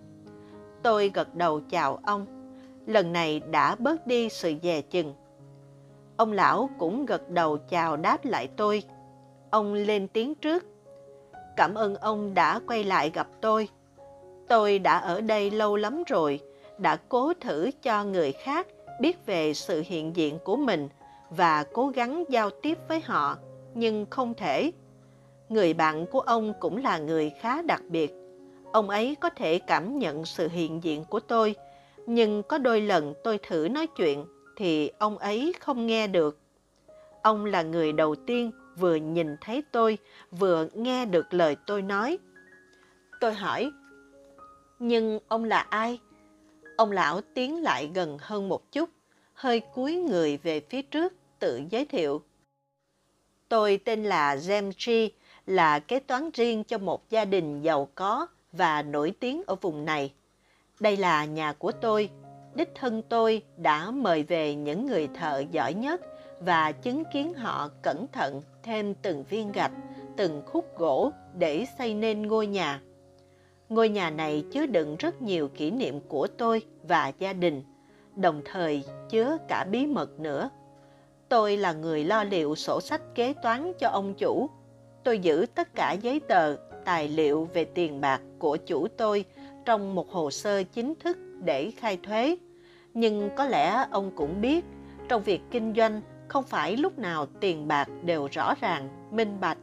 Tôi 0.82 1.10
gật 1.14 1.34
đầu 1.34 1.60
chào 1.70 1.98
ông. 2.02 2.26
Lần 2.86 3.12
này 3.12 3.40
đã 3.40 3.74
bớt 3.74 4.06
đi 4.06 4.28
sự 4.28 4.54
dè 4.62 4.80
chừng. 4.80 5.14
Ông 6.16 6.32
lão 6.32 6.70
cũng 6.78 7.06
gật 7.06 7.30
đầu 7.30 7.56
chào 7.56 7.96
đáp 7.96 8.24
lại 8.24 8.48
tôi. 8.56 8.82
Ông 9.50 9.74
lên 9.74 10.08
tiếng 10.08 10.34
trước. 10.34 10.64
Cảm 11.56 11.74
ơn 11.74 11.94
ông 11.94 12.34
đã 12.34 12.60
quay 12.66 12.84
lại 12.84 13.10
gặp 13.14 13.26
tôi. 13.40 13.68
Tôi 14.48 14.78
đã 14.78 14.98
ở 14.98 15.20
đây 15.20 15.50
lâu 15.50 15.76
lắm 15.76 16.02
rồi, 16.06 16.40
đã 16.78 16.96
cố 17.08 17.32
thử 17.40 17.70
cho 17.82 18.04
người 18.04 18.32
khác 18.32 18.66
biết 19.00 19.26
về 19.26 19.54
sự 19.54 19.82
hiện 19.86 20.16
diện 20.16 20.38
của 20.44 20.56
mình 20.56 20.88
và 21.30 21.64
cố 21.72 21.88
gắng 21.88 22.24
giao 22.28 22.50
tiếp 22.50 22.78
với 22.88 23.00
họ, 23.00 23.36
nhưng 23.74 24.06
không 24.10 24.34
thể. 24.34 24.72
Người 25.48 25.74
bạn 25.74 26.06
của 26.06 26.20
ông 26.20 26.52
cũng 26.60 26.82
là 26.82 26.98
người 26.98 27.32
khá 27.40 27.62
đặc 27.62 27.82
biệt. 27.88 28.14
Ông 28.72 28.90
ấy 28.90 29.16
có 29.20 29.30
thể 29.30 29.58
cảm 29.58 29.98
nhận 29.98 30.24
sự 30.24 30.48
hiện 30.48 30.84
diện 30.84 31.04
của 31.04 31.20
tôi, 31.20 31.54
nhưng 32.06 32.42
có 32.42 32.58
đôi 32.58 32.80
lần 32.80 33.14
tôi 33.24 33.38
thử 33.48 33.68
nói 33.70 33.86
chuyện 33.86 34.24
thì 34.56 34.90
ông 34.98 35.18
ấy 35.18 35.52
không 35.60 35.86
nghe 35.86 36.06
được. 36.06 36.38
Ông 37.22 37.44
là 37.44 37.62
người 37.62 37.92
đầu 37.92 38.14
tiên 38.14 38.50
vừa 38.76 38.94
nhìn 38.94 39.36
thấy 39.40 39.62
tôi, 39.72 39.98
vừa 40.30 40.68
nghe 40.74 41.06
được 41.06 41.34
lời 41.34 41.56
tôi 41.66 41.82
nói. 41.82 42.18
Tôi 43.20 43.34
hỏi, 43.34 43.70
nhưng 44.78 45.18
ông 45.28 45.44
là 45.44 45.58
ai? 45.58 46.00
Ông 46.76 46.92
lão 46.92 47.20
tiến 47.34 47.62
lại 47.62 47.90
gần 47.94 48.18
hơn 48.20 48.48
một 48.48 48.72
chút, 48.72 48.90
hơi 49.34 49.60
cúi 49.60 49.96
người 49.96 50.36
về 50.36 50.60
phía 50.60 50.82
trước, 50.82 51.12
tự 51.38 51.60
giới 51.70 51.84
thiệu. 51.84 52.22
Tôi 53.48 53.80
tên 53.84 54.04
là 54.04 54.36
James 54.36 54.72
G, 54.86 55.12
là 55.46 55.78
kế 55.78 56.00
toán 56.00 56.30
riêng 56.34 56.64
cho 56.64 56.78
một 56.78 57.10
gia 57.10 57.24
đình 57.24 57.62
giàu 57.62 57.88
có 57.94 58.26
và 58.52 58.82
nổi 58.82 59.12
tiếng 59.20 59.42
ở 59.46 59.54
vùng 59.54 59.84
này. 59.84 60.12
Đây 60.80 60.96
là 60.96 61.24
nhà 61.24 61.52
của 61.52 61.72
tôi. 61.72 62.10
Đích 62.54 62.74
thân 62.74 63.02
tôi 63.08 63.42
đã 63.56 63.90
mời 63.90 64.22
về 64.22 64.54
những 64.54 64.86
người 64.86 65.08
thợ 65.14 65.42
giỏi 65.50 65.74
nhất 65.74 66.00
và 66.40 66.72
chứng 66.72 67.02
kiến 67.12 67.34
họ 67.34 67.70
cẩn 67.82 68.06
thận 68.12 68.42
thêm 68.62 68.94
từng 68.94 69.24
viên 69.24 69.52
gạch, 69.52 69.72
từng 70.16 70.42
khúc 70.46 70.78
gỗ 70.78 71.10
để 71.38 71.64
xây 71.78 71.94
nên 71.94 72.22
ngôi 72.22 72.46
nhà. 72.46 72.80
Ngôi 73.68 73.88
nhà 73.88 74.10
này 74.10 74.44
chứa 74.52 74.66
đựng 74.66 74.96
rất 74.96 75.22
nhiều 75.22 75.48
kỷ 75.48 75.70
niệm 75.70 76.00
của 76.08 76.26
tôi 76.26 76.62
và 76.82 77.12
gia 77.18 77.32
đình, 77.32 77.62
đồng 78.16 78.42
thời 78.44 78.82
chứa 79.10 79.36
cả 79.48 79.64
bí 79.70 79.86
mật 79.86 80.20
nữa. 80.20 80.50
Tôi 81.28 81.56
là 81.56 81.72
người 81.72 82.04
lo 82.04 82.24
liệu 82.24 82.54
sổ 82.54 82.80
sách 82.80 83.02
kế 83.14 83.32
toán 83.42 83.72
cho 83.78 83.88
ông 83.88 84.14
chủ. 84.14 84.50
Tôi 85.04 85.18
giữ 85.18 85.46
tất 85.54 85.74
cả 85.74 85.92
giấy 85.92 86.20
tờ, 86.20 86.56
tài 86.84 87.08
liệu 87.08 87.48
về 87.54 87.64
tiền 87.64 88.00
bạc 88.00 88.20
của 88.38 88.56
chủ 88.56 88.88
tôi 88.96 89.24
trong 89.64 89.94
một 89.94 90.10
hồ 90.10 90.30
sơ 90.30 90.62
chính 90.62 90.94
thức 90.94 91.18
để 91.40 91.70
khai 91.70 91.98
thuế. 92.02 92.36
Nhưng 92.94 93.30
có 93.36 93.44
lẽ 93.44 93.86
ông 93.90 94.10
cũng 94.16 94.40
biết, 94.40 94.64
trong 95.08 95.22
việc 95.22 95.40
kinh 95.50 95.74
doanh 95.76 96.00
không 96.28 96.44
phải 96.44 96.76
lúc 96.76 96.98
nào 96.98 97.26
tiền 97.40 97.68
bạc 97.68 97.88
đều 98.02 98.28
rõ 98.32 98.54
ràng, 98.60 98.88
minh 99.10 99.40
bạch. 99.40 99.58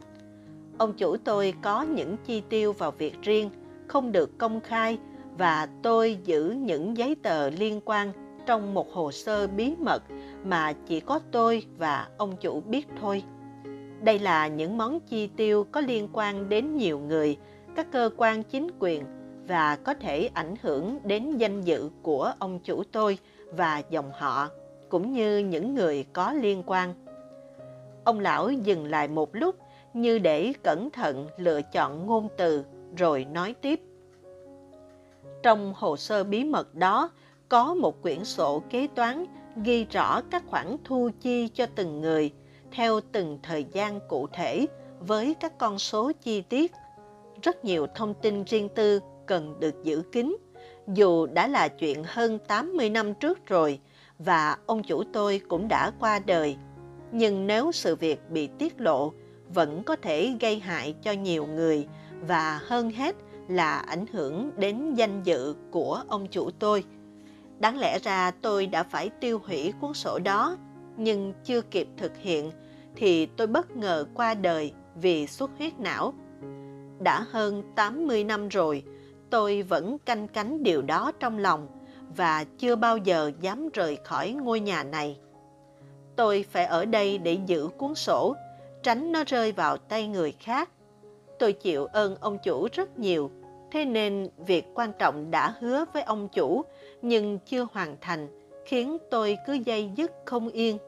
Ông 0.78 0.92
chủ 0.92 1.16
tôi 1.16 1.54
có 1.62 1.82
những 1.82 2.16
chi 2.24 2.42
tiêu 2.48 2.72
vào 2.72 2.90
việc 2.90 3.22
riêng, 3.22 3.50
không 3.86 4.12
được 4.12 4.38
công 4.38 4.60
khai 4.60 4.98
và 5.38 5.68
tôi 5.82 6.18
giữ 6.24 6.50
những 6.50 6.96
giấy 6.96 7.16
tờ 7.22 7.50
liên 7.50 7.80
quan 7.84 8.12
trong 8.46 8.74
một 8.74 8.92
hồ 8.92 9.12
sơ 9.12 9.46
bí 9.46 9.74
mật 9.78 10.02
mà 10.44 10.72
chỉ 10.86 11.00
có 11.00 11.20
tôi 11.30 11.66
và 11.78 12.08
ông 12.16 12.36
chủ 12.40 12.60
biết 12.60 12.86
thôi. 13.00 13.22
Đây 14.02 14.18
là 14.18 14.48
những 14.48 14.78
món 14.78 15.00
chi 15.00 15.26
tiêu 15.26 15.66
có 15.72 15.80
liên 15.80 16.08
quan 16.12 16.48
đến 16.48 16.76
nhiều 16.76 16.98
người, 16.98 17.36
các 17.76 17.92
cơ 17.92 18.10
quan 18.16 18.42
chính 18.42 18.70
quyền 18.78 19.02
và 19.46 19.76
có 19.76 19.94
thể 19.94 20.30
ảnh 20.34 20.54
hưởng 20.62 20.98
đến 21.04 21.36
danh 21.36 21.62
dự 21.62 21.90
của 22.02 22.32
ông 22.38 22.58
chủ 22.58 22.82
tôi 22.92 23.18
và 23.50 23.82
dòng 23.90 24.10
họ, 24.14 24.48
cũng 24.88 25.12
như 25.12 25.38
những 25.38 25.74
người 25.74 26.04
có 26.12 26.32
liên 26.32 26.62
quan. 26.66 26.94
Ông 28.04 28.20
lão 28.20 28.50
dừng 28.50 28.90
lại 28.90 29.08
một 29.08 29.34
lúc 29.34 29.56
như 29.94 30.18
để 30.18 30.52
cẩn 30.62 30.90
thận 30.90 31.28
lựa 31.36 31.62
chọn 31.62 32.06
ngôn 32.06 32.28
từ 32.36 32.64
rồi 32.96 33.24
nói 33.24 33.54
tiếp. 33.60 33.80
Trong 35.42 35.74
hồ 35.76 35.96
sơ 35.96 36.24
bí 36.24 36.44
mật 36.44 36.74
đó 36.74 37.10
có 37.48 37.74
một 37.74 38.02
quyển 38.02 38.24
sổ 38.24 38.62
kế 38.70 38.86
toán 38.94 39.24
ghi 39.64 39.84
rõ 39.84 40.20
các 40.30 40.42
khoản 40.46 40.76
thu 40.84 41.10
chi 41.20 41.48
cho 41.48 41.66
từng 41.74 42.00
người 42.00 42.32
theo 42.72 43.00
từng 43.12 43.38
thời 43.42 43.64
gian 43.64 44.00
cụ 44.08 44.26
thể 44.32 44.66
với 45.00 45.34
các 45.40 45.58
con 45.58 45.78
số 45.78 46.12
chi 46.22 46.42
tiết. 46.42 46.72
Rất 47.42 47.64
nhiều 47.64 47.86
thông 47.94 48.14
tin 48.14 48.44
riêng 48.44 48.68
tư 48.68 49.00
cần 49.26 49.60
được 49.60 49.82
giữ 49.82 50.02
kín, 50.12 50.36
dù 50.94 51.26
đã 51.26 51.46
là 51.46 51.68
chuyện 51.68 52.02
hơn 52.06 52.38
80 52.48 52.90
năm 52.90 53.14
trước 53.14 53.46
rồi 53.46 53.80
và 54.18 54.56
ông 54.66 54.82
chủ 54.82 55.02
tôi 55.12 55.40
cũng 55.48 55.68
đã 55.68 55.92
qua 56.00 56.18
đời. 56.18 56.56
Nhưng 57.12 57.46
nếu 57.46 57.72
sự 57.72 57.96
việc 57.96 58.30
bị 58.30 58.48
tiết 58.58 58.80
lộ, 58.80 59.12
vẫn 59.54 59.82
có 59.82 59.96
thể 59.96 60.36
gây 60.40 60.58
hại 60.58 60.94
cho 61.02 61.12
nhiều 61.12 61.46
người 61.46 61.86
và 62.20 62.60
hơn 62.62 62.90
hết 62.90 63.16
là 63.48 63.78
ảnh 63.78 64.06
hưởng 64.12 64.50
đến 64.56 64.94
danh 64.94 65.22
dự 65.22 65.54
của 65.70 66.02
ông 66.08 66.26
chủ 66.26 66.50
tôi. 66.58 66.84
Đáng 67.58 67.78
lẽ 67.78 67.98
ra 68.02 68.30
tôi 68.30 68.66
đã 68.66 68.82
phải 68.82 69.10
tiêu 69.20 69.40
hủy 69.44 69.72
cuốn 69.80 69.94
sổ 69.94 70.18
đó, 70.18 70.56
nhưng 70.96 71.32
chưa 71.44 71.60
kịp 71.60 71.88
thực 71.96 72.16
hiện 72.16 72.50
thì 72.96 73.26
tôi 73.26 73.46
bất 73.46 73.76
ngờ 73.76 74.06
qua 74.14 74.34
đời 74.34 74.72
vì 74.94 75.26
xuất 75.26 75.50
huyết 75.58 75.78
não. 75.78 76.14
Đã 77.00 77.24
hơn 77.30 77.62
80 77.74 78.24
năm 78.24 78.48
rồi, 78.48 78.82
tôi 79.32 79.62
vẫn 79.62 79.98
canh 79.98 80.28
cánh 80.28 80.62
điều 80.62 80.82
đó 80.82 81.12
trong 81.20 81.38
lòng 81.38 81.66
và 82.16 82.44
chưa 82.58 82.76
bao 82.76 82.96
giờ 82.96 83.32
dám 83.40 83.68
rời 83.72 83.98
khỏi 84.04 84.32
ngôi 84.32 84.60
nhà 84.60 84.82
này. 84.84 85.18
Tôi 86.16 86.44
phải 86.50 86.64
ở 86.64 86.84
đây 86.84 87.18
để 87.18 87.38
giữ 87.46 87.68
cuốn 87.78 87.94
sổ, 87.94 88.34
tránh 88.82 89.12
nó 89.12 89.24
rơi 89.26 89.52
vào 89.52 89.76
tay 89.76 90.08
người 90.08 90.32
khác. 90.32 90.70
Tôi 91.38 91.52
chịu 91.52 91.86
ơn 91.86 92.16
ông 92.20 92.38
chủ 92.44 92.68
rất 92.72 92.98
nhiều, 92.98 93.30
thế 93.70 93.84
nên 93.84 94.28
việc 94.46 94.64
quan 94.74 94.92
trọng 94.98 95.30
đã 95.30 95.54
hứa 95.60 95.84
với 95.92 96.02
ông 96.02 96.28
chủ 96.28 96.62
nhưng 97.02 97.38
chưa 97.38 97.66
hoàn 97.72 97.96
thành, 98.00 98.28
khiến 98.64 98.98
tôi 99.10 99.36
cứ 99.46 99.52
dây 99.52 99.90
dứt 99.96 100.12
không 100.24 100.48
yên. 100.48 100.78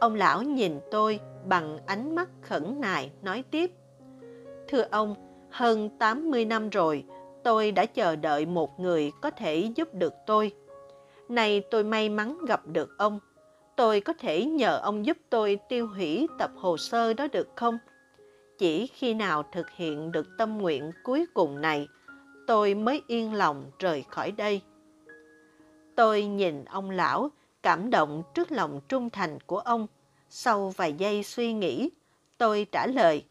Ông 0.00 0.14
lão 0.14 0.42
nhìn 0.42 0.80
tôi 0.90 1.20
bằng 1.44 1.78
ánh 1.86 2.14
mắt 2.14 2.28
khẩn 2.42 2.80
nài 2.80 3.10
nói 3.22 3.44
tiếp. 3.50 3.70
Thưa 4.68 4.84
ông, 4.90 5.14
hơn 5.50 5.90
80 5.98 6.44
năm 6.44 6.70
rồi, 6.70 7.04
tôi 7.44 7.72
đã 7.72 7.86
chờ 7.86 8.16
đợi 8.16 8.46
một 8.46 8.80
người 8.80 9.12
có 9.20 9.30
thể 9.30 9.70
giúp 9.76 9.94
được 9.94 10.14
tôi. 10.26 10.52
nay 11.28 11.62
tôi 11.70 11.84
may 11.84 12.08
mắn 12.08 12.38
gặp 12.48 12.66
được 12.66 12.98
ông. 12.98 13.20
Tôi 13.76 14.00
có 14.00 14.12
thể 14.12 14.44
nhờ 14.44 14.78
ông 14.78 15.06
giúp 15.06 15.16
tôi 15.30 15.58
tiêu 15.68 15.86
hủy 15.86 16.26
tập 16.38 16.50
hồ 16.56 16.76
sơ 16.76 17.14
đó 17.14 17.26
được 17.32 17.48
không? 17.56 17.78
Chỉ 18.58 18.86
khi 18.86 19.14
nào 19.14 19.42
thực 19.52 19.70
hiện 19.70 20.12
được 20.12 20.26
tâm 20.38 20.58
nguyện 20.58 20.90
cuối 21.02 21.26
cùng 21.34 21.60
này, 21.60 21.88
tôi 22.46 22.74
mới 22.74 23.02
yên 23.06 23.34
lòng 23.34 23.70
rời 23.78 24.04
khỏi 24.08 24.32
đây. 24.32 24.60
Tôi 25.96 26.24
nhìn 26.24 26.64
ông 26.64 26.90
lão, 26.90 27.30
cảm 27.62 27.90
động 27.90 28.22
trước 28.34 28.52
lòng 28.52 28.80
trung 28.88 29.10
thành 29.10 29.38
của 29.46 29.58
ông. 29.58 29.86
Sau 30.30 30.72
vài 30.76 30.92
giây 30.92 31.22
suy 31.22 31.52
nghĩ, 31.52 31.90
tôi 32.38 32.66
trả 32.72 32.86
lời, 32.86 33.24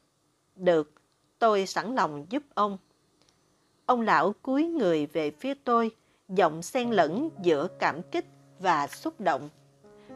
được, 0.56 0.92
tôi 1.40 1.66
sẵn 1.66 1.96
lòng 1.96 2.26
giúp 2.30 2.44
ông. 2.54 2.78
Ông 3.86 4.02
lão 4.02 4.34
cúi 4.42 4.68
người 4.68 5.06
về 5.06 5.32
phía 5.32 5.54
tôi, 5.54 5.92
giọng 6.30 6.62
xen 6.62 6.92
lẫn 6.92 7.30
giữa 7.42 7.68
cảm 7.80 8.02
kích 8.02 8.26
và 8.60 8.88
xúc 8.88 9.22
động. 9.22 9.50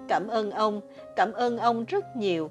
Cảm 0.08 0.28
ơn 0.28 0.52
ông, 0.52 0.82
cảm 1.16 1.34
ơn 1.34 1.58
ông 1.58 1.86
rất 1.86 2.16
nhiều. 2.16 2.50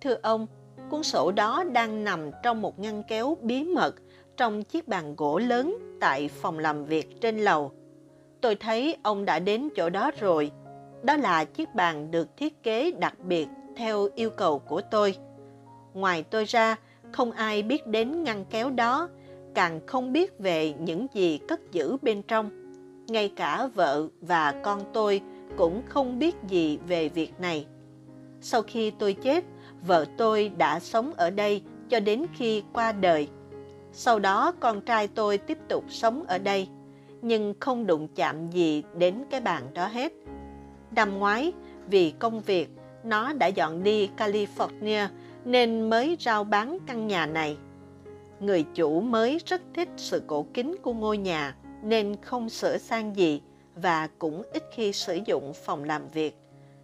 Thưa 0.00 0.16
ông, 0.22 0.46
cuốn 0.90 1.02
sổ 1.02 1.32
đó 1.32 1.64
đang 1.72 2.04
nằm 2.04 2.30
trong 2.42 2.62
một 2.62 2.78
ngăn 2.78 3.02
kéo 3.02 3.36
bí 3.40 3.64
mật 3.64 3.94
trong 4.36 4.62
chiếc 4.62 4.88
bàn 4.88 5.14
gỗ 5.16 5.38
lớn 5.38 5.76
tại 6.00 6.28
phòng 6.28 6.58
làm 6.58 6.84
việc 6.84 7.20
trên 7.20 7.38
lầu. 7.38 7.72
Tôi 8.40 8.54
thấy 8.54 8.96
ông 9.02 9.24
đã 9.24 9.38
đến 9.38 9.68
chỗ 9.76 9.90
đó 9.90 10.10
rồi. 10.20 10.50
Đó 11.02 11.16
là 11.16 11.44
chiếc 11.44 11.74
bàn 11.74 12.10
được 12.10 12.36
thiết 12.36 12.62
kế 12.62 12.90
đặc 12.90 13.14
biệt 13.18 13.48
theo 13.76 14.08
yêu 14.14 14.30
cầu 14.30 14.58
của 14.58 14.80
tôi. 14.90 15.16
Ngoài 15.94 16.22
tôi 16.22 16.44
ra, 16.44 16.76
không 17.12 17.32
ai 17.32 17.62
biết 17.62 17.86
đến 17.86 18.24
ngăn 18.24 18.44
kéo 18.50 18.70
đó, 18.70 19.08
càng 19.54 19.80
không 19.86 20.12
biết 20.12 20.38
về 20.38 20.74
những 20.80 21.06
gì 21.14 21.38
cất 21.38 21.72
giữ 21.72 21.96
bên 22.02 22.22
trong. 22.22 22.50
Ngay 23.08 23.32
cả 23.36 23.68
vợ 23.74 24.08
và 24.20 24.54
con 24.62 24.80
tôi 24.92 25.20
cũng 25.56 25.82
không 25.88 26.18
biết 26.18 26.36
gì 26.48 26.78
về 26.88 27.08
việc 27.08 27.40
này. 27.40 27.66
Sau 28.40 28.62
khi 28.62 28.90
tôi 28.90 29.12
chết, 29.12 29.44
vợ 29.86 30.04
tôi 30.16 30.52
đã 30.56 30.80
sống 30.80 31.12
ở 31.16 31.30
đây 31.30 31.62
cho 31.88 32.00
đến 32.00 32.26
khi 32.34 32.62
qua 32.72 32.92
đời. 32.92 33.28
Sau 33.92 34.18
đó 34.18 34.52
con 34.60 34.80
trai 34.80 35.08
tôi 35.08 35.38
tiếp 35.38 35.58
tục 35.68 35.84
sống 35.88 36.24
ở 36.26 36.38
đây, 36.38 36.68
nhưng 37.22 37.54
không 37.60 37.86
đụng 37.86 38.08
chạm 38.14 38.50
gì 38.50 38.82
đến 38.98 39.14
cái 39.30 39.40
bàn 39.40 39.62
đó 39.74 39.86
hết. 39.86 40.12
Năm 40.96 41.18
ngoái, 41.18 41.52
vì 41.90 42.12
công 42.18 42.40
việc, 42.40 42.68
nó 43.04 43.32
đã 43.32 43.46
dọn 43.46 43.82
đi 43.82 44.10
California 44.16 45.06
nên 45.44 45.90
mới 45.90 46.16
rao 46.20 46.44
bán 46.44 46.78
căn 46.86 47.06
nhà 47.06 47.26
này. 47.26 47.56
Người 48.40 48.64
chủ 48.74 49.00
mới 49.00 49.38
rất 49.46 49.60
thích 49.74 49.88
sự 49.96 50.22
cổ 50.26 50.46
kính 50.54 50.76
của 50.82 50.92
ngôi 50.92 51.18
nhà 51.18 51.56
nên 51.82 52.16
không 52.22 52.48
sửa 52.48 52.78
sang 52.78 53.16
gì 53.16 53.42
và 53.74 54.08
cũng 54.18 54.42
ít 54.52 54.62
khi 54.72 54.92
sử 54.92 55.18
dụng 55.26 55.52
phòng 55.52 55.84
làm 55.84 56.08
việc. 56.08 56.36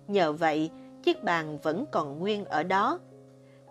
Nhờ 0.08 0.32
vậy, 0.32 0.70
chiếc 1.02 1.24
bàn 1.24 1.58
vẫn 1.62 1.84
còn 1.92 2.18
nguyên 2.18 2.44
ở 2.44 2.62
đó. 2.62 2.98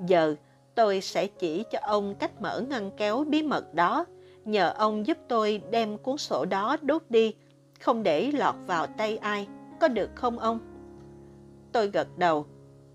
Giờ, 0.07 0.35
tôi 0.75 1.01
sẽ 1.01 1.27
chỉ 1.27 1.63
cho 1.71 1.79
ông 1.81 2.15
cách 2.15 2.41
mở 2.41 2.61
ngăn 2.69 2.91
kéo 2.97 3.23
bí 3.23 3.43
mật 3.43 3.73
đó, 3.73 4.05
nhờ 4.45 4.73
ông 4.77 5.07
giúp 5.07 5.17
tôi 5.27 5.61
đem 5.71 5.97
cuốn 5.97 6.17
sổ 6.17 6.45
đó 6.45 6.77
đốt 6.81 7.03
đi, 7.09 7.35
không 7.79 8.03
để 8.03 8.31
lọt 8.31 8.55
vào 8.67 8.87
tay 8.87 9.17
ai, 9.17 9.47
có 9.79 9.87
được 9.87 10.09
không 10.15 10.39
ông? 10.39 10.59
Tôi 11.71 11.87
gật 11.87 12.17
đầu. 12.17 12.45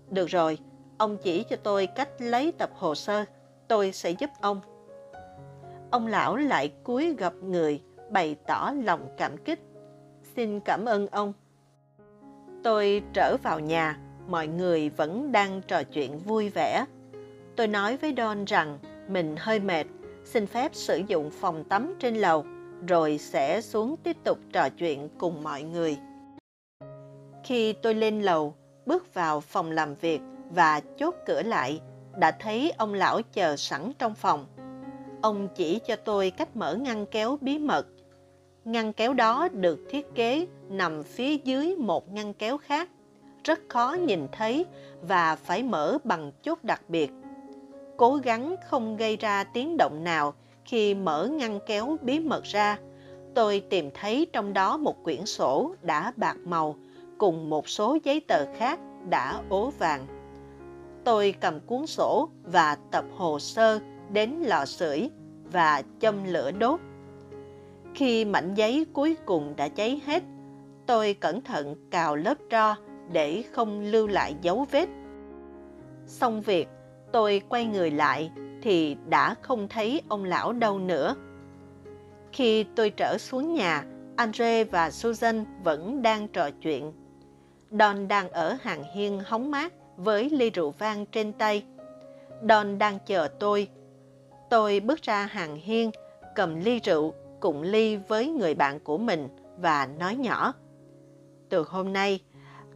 Được 0.09 0.27
rồi, 0.27 0.57
ông 0.97 1.17
chỉ 1.17 1.43
cho 1.43 1.55
tôi 1.55 1.87
cách 1.87 2.09
lấy 2.19 2.51
tập 2.51 2.69
hồ 2.75 2.95
sơ, 2.95 3.25
tôi 3.67 3.91
sẽ 3.91 4.11
giúp 4.11 4.29
ông. 4.41 4.61
Ông 5.91 6.07
lão 6.07 6.35
lại 6.35 6.73
cúi 6.83 7.15
gặp 7.17 7.33
người, 7.43 7.81
bày 8.11 8.35
tỏ 8.47 8.73
lòng 8.83 9.07
cảm 9.17 9.37
kích. 9.37 9.59
Xin 10.35 10.59
cảm 10.59 10.85
ơn 10.85 11.07
ông. 11.07 11.33
Tôi 12.63 13.03
trở 13.13 13.37
vào 13.43 13.59
nhà, 13.59 13.97
mọi 14.27 14.47
người 14.47 14.89
vẫn 14.89 15.31
đang 15.31 15.61
trò 15.67 15.83
chuyện 15.83 16.19
vui 16.19 16.49
vẻ. 16.49 16.85
Tôi 17.55 17.67
nói 17.67 17.97
với 17.97 18.13
Don 18.17 18.45
rằng 18.45 18.79
mình 19.07 19.35
hơi 19.39 19.59
mệt, 19.59 19.87
xin 20.25 20.47
phép 20.47 20.75
sử 20.75 21.01
dụng 21.07 21.29
phòng 21.29 21.63
tắm 21.63 21.95
trên 21.99 22.15
lầu, 22.15 22.45
rồi 22.87 23.17
sẽ 23.17 23.61
xuống 23.61 23.95
tiếp 24.03 24.17
tục 24.23 24.37
trò 24.53 24.69
chuyện 24.69 25.09
cùng 25.17 25.43
mọi 25.43 25.63
người. 25.63 25.97
Khi 27.43 27.73
tôi 27.73 27.93
lên 27.93 28.21
lầu, 28.21 28.55
bước 28.85 29.13
vào 29.13 29.39
phòng 29.39 29.71
làm 29.71 29.95
việc 29.95 30.21
và 30.49 30.81
chốt 30.97 31.15
cửa 31.25 31.41
lại, 31.41 31.81
đã 32.17 32.31
thấy 32.31 32.73
ông 32.77 32.93
lão 32.93 33.21
chờ 33.33 33.55
sẵn 33.55 33.91
trong 33.99 34.15
phòng. 34.15 34.45
Ông 35.21 35.47
chỉ 35.55 35.79
cho 35.87 35.95
tôi 35.95 36.29
cách 36.29 36.55
mở 36.55 36.75
ngăn 36.75 37.05
kéo 37.05 37.37
bí 37.41 37.57
mật. 37.57 37.87
Ngăn 38.65 38.93
kéo 38.93 39.13
đó 39.13 39.47
được 39.51 39.79
thiết 39.89 40.15
kế 40.15 40.47
nằm 40.69 41.03
phía 41.03 41.37
dưới 41.37 41.75
một 41.75 42.11
ngăn 42.11 42.33
kéo 42.33 42.57
khác, 42.57 42.89
rất 43.43 43.59
khó 43.69 43.97
nhìn 43.99 44.27
thấy 44.31 44.65
và 45.01 45.35
phải 45.35 45.63
mở 45.63 45.97
bằng 46.03 46.31
chốt 46.41 46.59
đặc 46.63 46.81
biệt. 46.87 47.11
Cố 47.97 48.15
gắng 48.15 48.55
không 48.69 48.97
gây 48.97 49.17
ra 49.17 49.43
tiếng 49.43 49.77
động 49.77 50.03
nào 50.03 50.33
khi 50.65 50.93
mở 50.93 51.27
ngăn 51.27 51.59
kéo 51.65 51.97
bí 52.01 52.19
mật 52.19 52.43
ra. 52.43 52.79
Tôi 53.33 53.63
tìm 53.69 53.89
thấy 53.93 54.27
trong 54.33 54.53
đó 54.53 54.77
một 54.77 55.03
quyển 55.03 55.25
sổ 55.25 55.75
đã 55.81 56.13
bạc 56.15 56.37
màu 56.45 56.75
cùng 57.17 57.49
một 57.49 57.69
số 57.69 57.97
giấy 58.03 58.19
tờ 58.27 58.45
khác 58.57 58.79
đã 59.09 59.41
ố 59.49 59.71
vàng. 59.79 60.05
Tôi 61.03 61.33
cầm 61.41 61.59
cuốn 61.59 61.87
sổ 61.87 62.29
và 62.43 62.77
tập 62.91 63.05
hồ 63.17 63.39
sơ 63.39 63.79
đến 64.13 64.29
lò 64.41 64.65
sưởi 64.65 65.09
và 65.51 65.83
châm 65.99 66.23
lửa 66.23 66.51
đốt. 66.51 66.79
Khi 67.95 68.25
mảnh 68.25 68.53
giấy 68.53 68.85
cuối 68.93 69.17
cùng 69.25 69.53
đã 69.55 69.67
cháy 69.67 70.01
hết, 70.05 70.23
tôi 70.85 71.13
cẩn 71.13 71.41
thận 71.41 71.75
cào 71.91 72.15
lớp 72.15 72.37
tro 72.49 72.75
để 73.11 73.43
không 73.51 73.81
lưu 73.81 74.07
lại 74.07 74.35
dấu 74.41 74.65
vết. 74.71 74.89
Xong 76.05 76.41
việc, 76.41 76.67
tôi 77.11 77.41
quay 77.49 77.65
người 77.65 77.91
lại 77.91 78.31
thì 78.61 78.97
đã 79.09 79.35
không 79.41 79.67
thấy 79.67 80.01
ông 80.07 80.23
lão 80.23 80.53
đâu 80.53 80.79
nữa. 80.79 81.15
Khi 82.31 82.63
tôi 82.63 82.89
trở 82.89 83.17
xuống 83.17 83.53
nhà, 83.53 83.83
Andre 84.15 84.63
và 84.63 84.91
Susan 84.91 85.45
vẫn 85.63 86.01
đang 86.01 86.27
trò 86.27 86.49
chuyện. 86.61 86.91
Don 87.71 88.07
đang 88.07 88.29
ở 88.29 88.57
hàng 88.61 88.83
hiên 88.95 89.21
hóng 89.25 89.51
mát 89.51 89.73
với 89.97 90.29
ly 90.29 90.49
rượu 90.49 90.71
vang 90.71 91.05
trên 91.05 91.33
tay. 91.33 91.65
Don 92.49 92.77
đang 92.77 92.97
chờ 93.05 93.27
tôi. 93.39 93.67
Tôi 94.51 94.79
bước 94.79 95.01
ra 95.01 95.25
hàng 95.25 95.55
hiên, 95.55 95.91
cầm 96.35 96.59
ly 96.59 96.79
rượu 96.79 97.13
cùng 97.39 97.61
ly 97.61 97.95
với 97.95 98.27
người 98.27 98.55
bạn 98.55 98.79
của 98.79 98.97
mình 98.97 99.27
và 99.57 99.89
nói 99.99 100.15
nhỏ. 100.15 100.53
Từ 101.49 101.65
hôm 101.67 101.93
nay, 101.93 102.19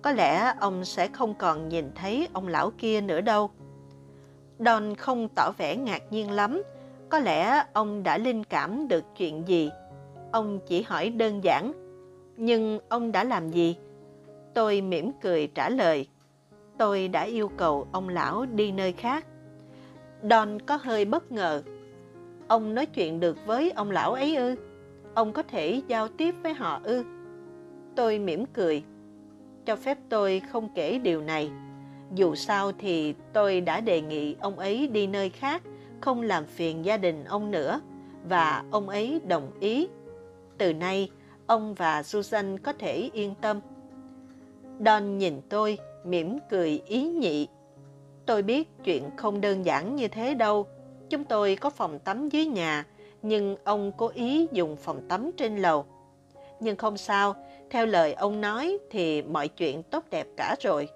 có 0.02 0.12
lẽ 0.12 0.54
ông 0.60 0.86
sẽ 0.86 1.08
không 1.08 1.34
còn 1.34 1.70
nhìn 1.70 1.92
thấy 1.96 2.28
ông 2.34 2.48
lão 2.48 2.72
kia 2.78 3.02
nữa 3.02 3.22
đâu. 3.22 3.50
Don 4.60 4.96
không 4.96 5.28
tỏ 5.36 5.52
vẻ 5.58 5.76
ngạc 5.76 6.02
nhiên 6.12 6.32
lắm, 6.32 6.64
có 7.10 7.20
lẽ 7.20 7.66
ông 7.74 8.04
đã 8.04 8.18
linh 8.18 8.44
cảm 8.44 8.88
được 8.88 9.04
chuyện 9.18 9.48
gì. 9.48 9.70
Ông 10.32 10.60
chỉ 10.68 10.82
hỏi 10.82 11.10
đơn 11.10 11.44
giản, 11.44 11.72
nhưng 12.38 12.80
ông 12.90 13.12
đã 13.12 13.24
làm 13.24 13.50
gì? 13.50 13.78
Tôi 14.54 14.82
mỉm 14.82 15.12
cười 15.22 15.48
trả 15.48 15.70
lời, 15.70 16.08
tôi 16.78 17.08
đã 17.08 17.24
yêu 17.24 17.52
cầu 17.58 17.88
ông 17.92 18.10
lão 18.10 18.46
đi 18.46 18.72
nơi 18.72 18.94
khác. 18.94 19.26
Don 20.30 20.60
có 20.62 20.78
hơi 20.82 21.06
bất 21.06 21.32
ngờ. 21.32 21.62
Ông 22.48 22.76
nói 22.76 22.86
chuyện 22.86 23.20
được 23.20 23.46
với 23.46 23.72
ông 23.72 23.92
lão 23.92 24.14
ấy 24.14 24.36
ư? 24.36 24.56
Ông 25.14 25.34
có 25.34 25.44
thể 25.44 25.82
giao 25.88 26.08
tiếp 26.08 26.36
với 26.44 26.54
họ 26.54 26.82
ư? 26.84 27.04
Tôi 27.96 28.20
mỉm 28.20 28.46
cười. 28.46 28.84
Cho 29.66 29.76
phép 29.76 29.98
tôi 30.10 30.42
không 30.52 30.70
kể 30.76 31.00
điều 31.04 31.22
này. 31.22 31.52
Dù 32.16 32.36
sao 32.36 32.72
thì 32.80 33.14
tôi 33.34 33.62
đã 33.62 33.82
đề 33.82 34.02
nghị 34.02 34.36
ông 34.40 34.60
ấy 34.60 34.88
đi 34.88 35.08
nơi 35.08 35.30
khác, 35.30 35.62
không 36.02 36.22
làm 36.22 36.46
phiền 36.46 36.86
gia 36.86 36.98
đình 36.98 37.24
ông 37.24 37.52
nữa, 37.52 37.82
và 38.30 38.64
ông 38.72 38.90
ấy 38.90 39.22
đồng 39.28 39.52
ý. 39.60 39.88
Từ 40.58 40.74
nay, 40.74 41.10
ông 41.48 41.74
và 41.74 42.04
Susan 42.04 42.60
có 42.60 42.74
thể 42.74 43.10
yên 43.14 43.34
tâm. 43.42 43.60
Don 44.86 45.18
nhìn 45.18 45.42
tôi, 45.50 45.78
mỉm 46.04 46.38
cười 46.50 46.82
ý 46.88 47.08
nhị. 47.08 47.48
Tôi 48.26 48.42
biết 48.42 48.70
chuyện 48.84 49.10
không 49.18 49.42
đơn 49.42 49.66
giản 49.66 49.96
như 49.96 50.08
thế 50.08 50.34
đâu. 50.34 50.68
Chúng 51.10 51.24
tôi 51.24 51.56
có 51.56 51.70
phòng 51.70 52.00
tắm 52.00 52.30
dưới 52.30 52.46
nhà, 52.46 52.86
nhưng 53.22 53.56
ông 53.64 53.92
cố 53.98 54.12
ý 54.14 54.48
dùng 54.52 54.76
phòng 54.76 55.08
tắm 55.08 55.32
trên 55.38 55.58
lầu. 55.58 55.86
Nhưng 56.60 56.76
không 56.76 56.98
sao, 56.98 57.36
theo 57.70 57.86
lời 57.86 58.14
ông 58.14 58.42
nói 58.42 58.78
thì 58.92 59.22
mọi 59.22 59.48
chuyện 59.48 59.84
tốt 59.84 60.04
đẹp 60.12 60.28
cả 60.38 60.56
rồi. 60.60 60.90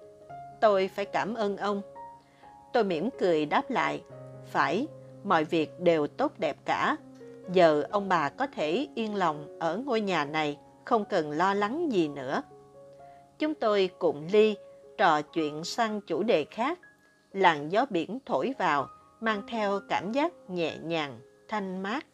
Tôi 0.60 0.90
phải 0.94 1.04
cảm 1.04 1.34
ơn 1.34 1.56
ông. 1.56 1.82
Tôi 2.72 2.84
mỉm 2.84 3.08
cười 3.18 3.46
đáp 3.46 3.70
lại, 3.70 4.02
phải, 4.46 4.86
mọi 5.24 5.44
việc 5.44 5.80
đều 5.80 6.06
tốt 6.06 6.32
đẹp 6.38 6.56
cả. 6.64 6.96
Giờ 7.52 7.82
ông 7.90 8.08
bà 8.08 8.28
có 8.28 8.46
thể 8.46 8.88
yên 8.94 9.14
lòng 9.14 9.58
ở 9.60 9.76
ngôi 9.76 10.00
nhà 10.00 10.24
này, 10.24 10.58
không 10.84 11.04
cần 11.04 11.30
lo 11.30 11.54
lắng 11.54 11.92
gì 11.92 12.08
nữa. 12.08 12.42
Chúng 13.38 13.54
tôi 13.54 13.90
cùng 13.98 14.28
ly, 14.32 14.56
trò 14.98 15.22
chuyện 15.22 15.64
sang 15.64 16.00
chủ 16.00 16.22
đề 16.22 16.44
khác. 16.50 16.78
Làn 17.32 17.72
gió 17.72 17.86
biển 17.90 18.18
thổi 18.26 18.54
vào, 18.58 18.88
mang 19.20 19.42
theo 19.48 19.80
cảm 19.88 20.12
giác 20.12 20.32
nhẹ 20.48 20.78
nhàng, 20.78 21.20
thanh 21.48 21.82
mát. 21.82 22.06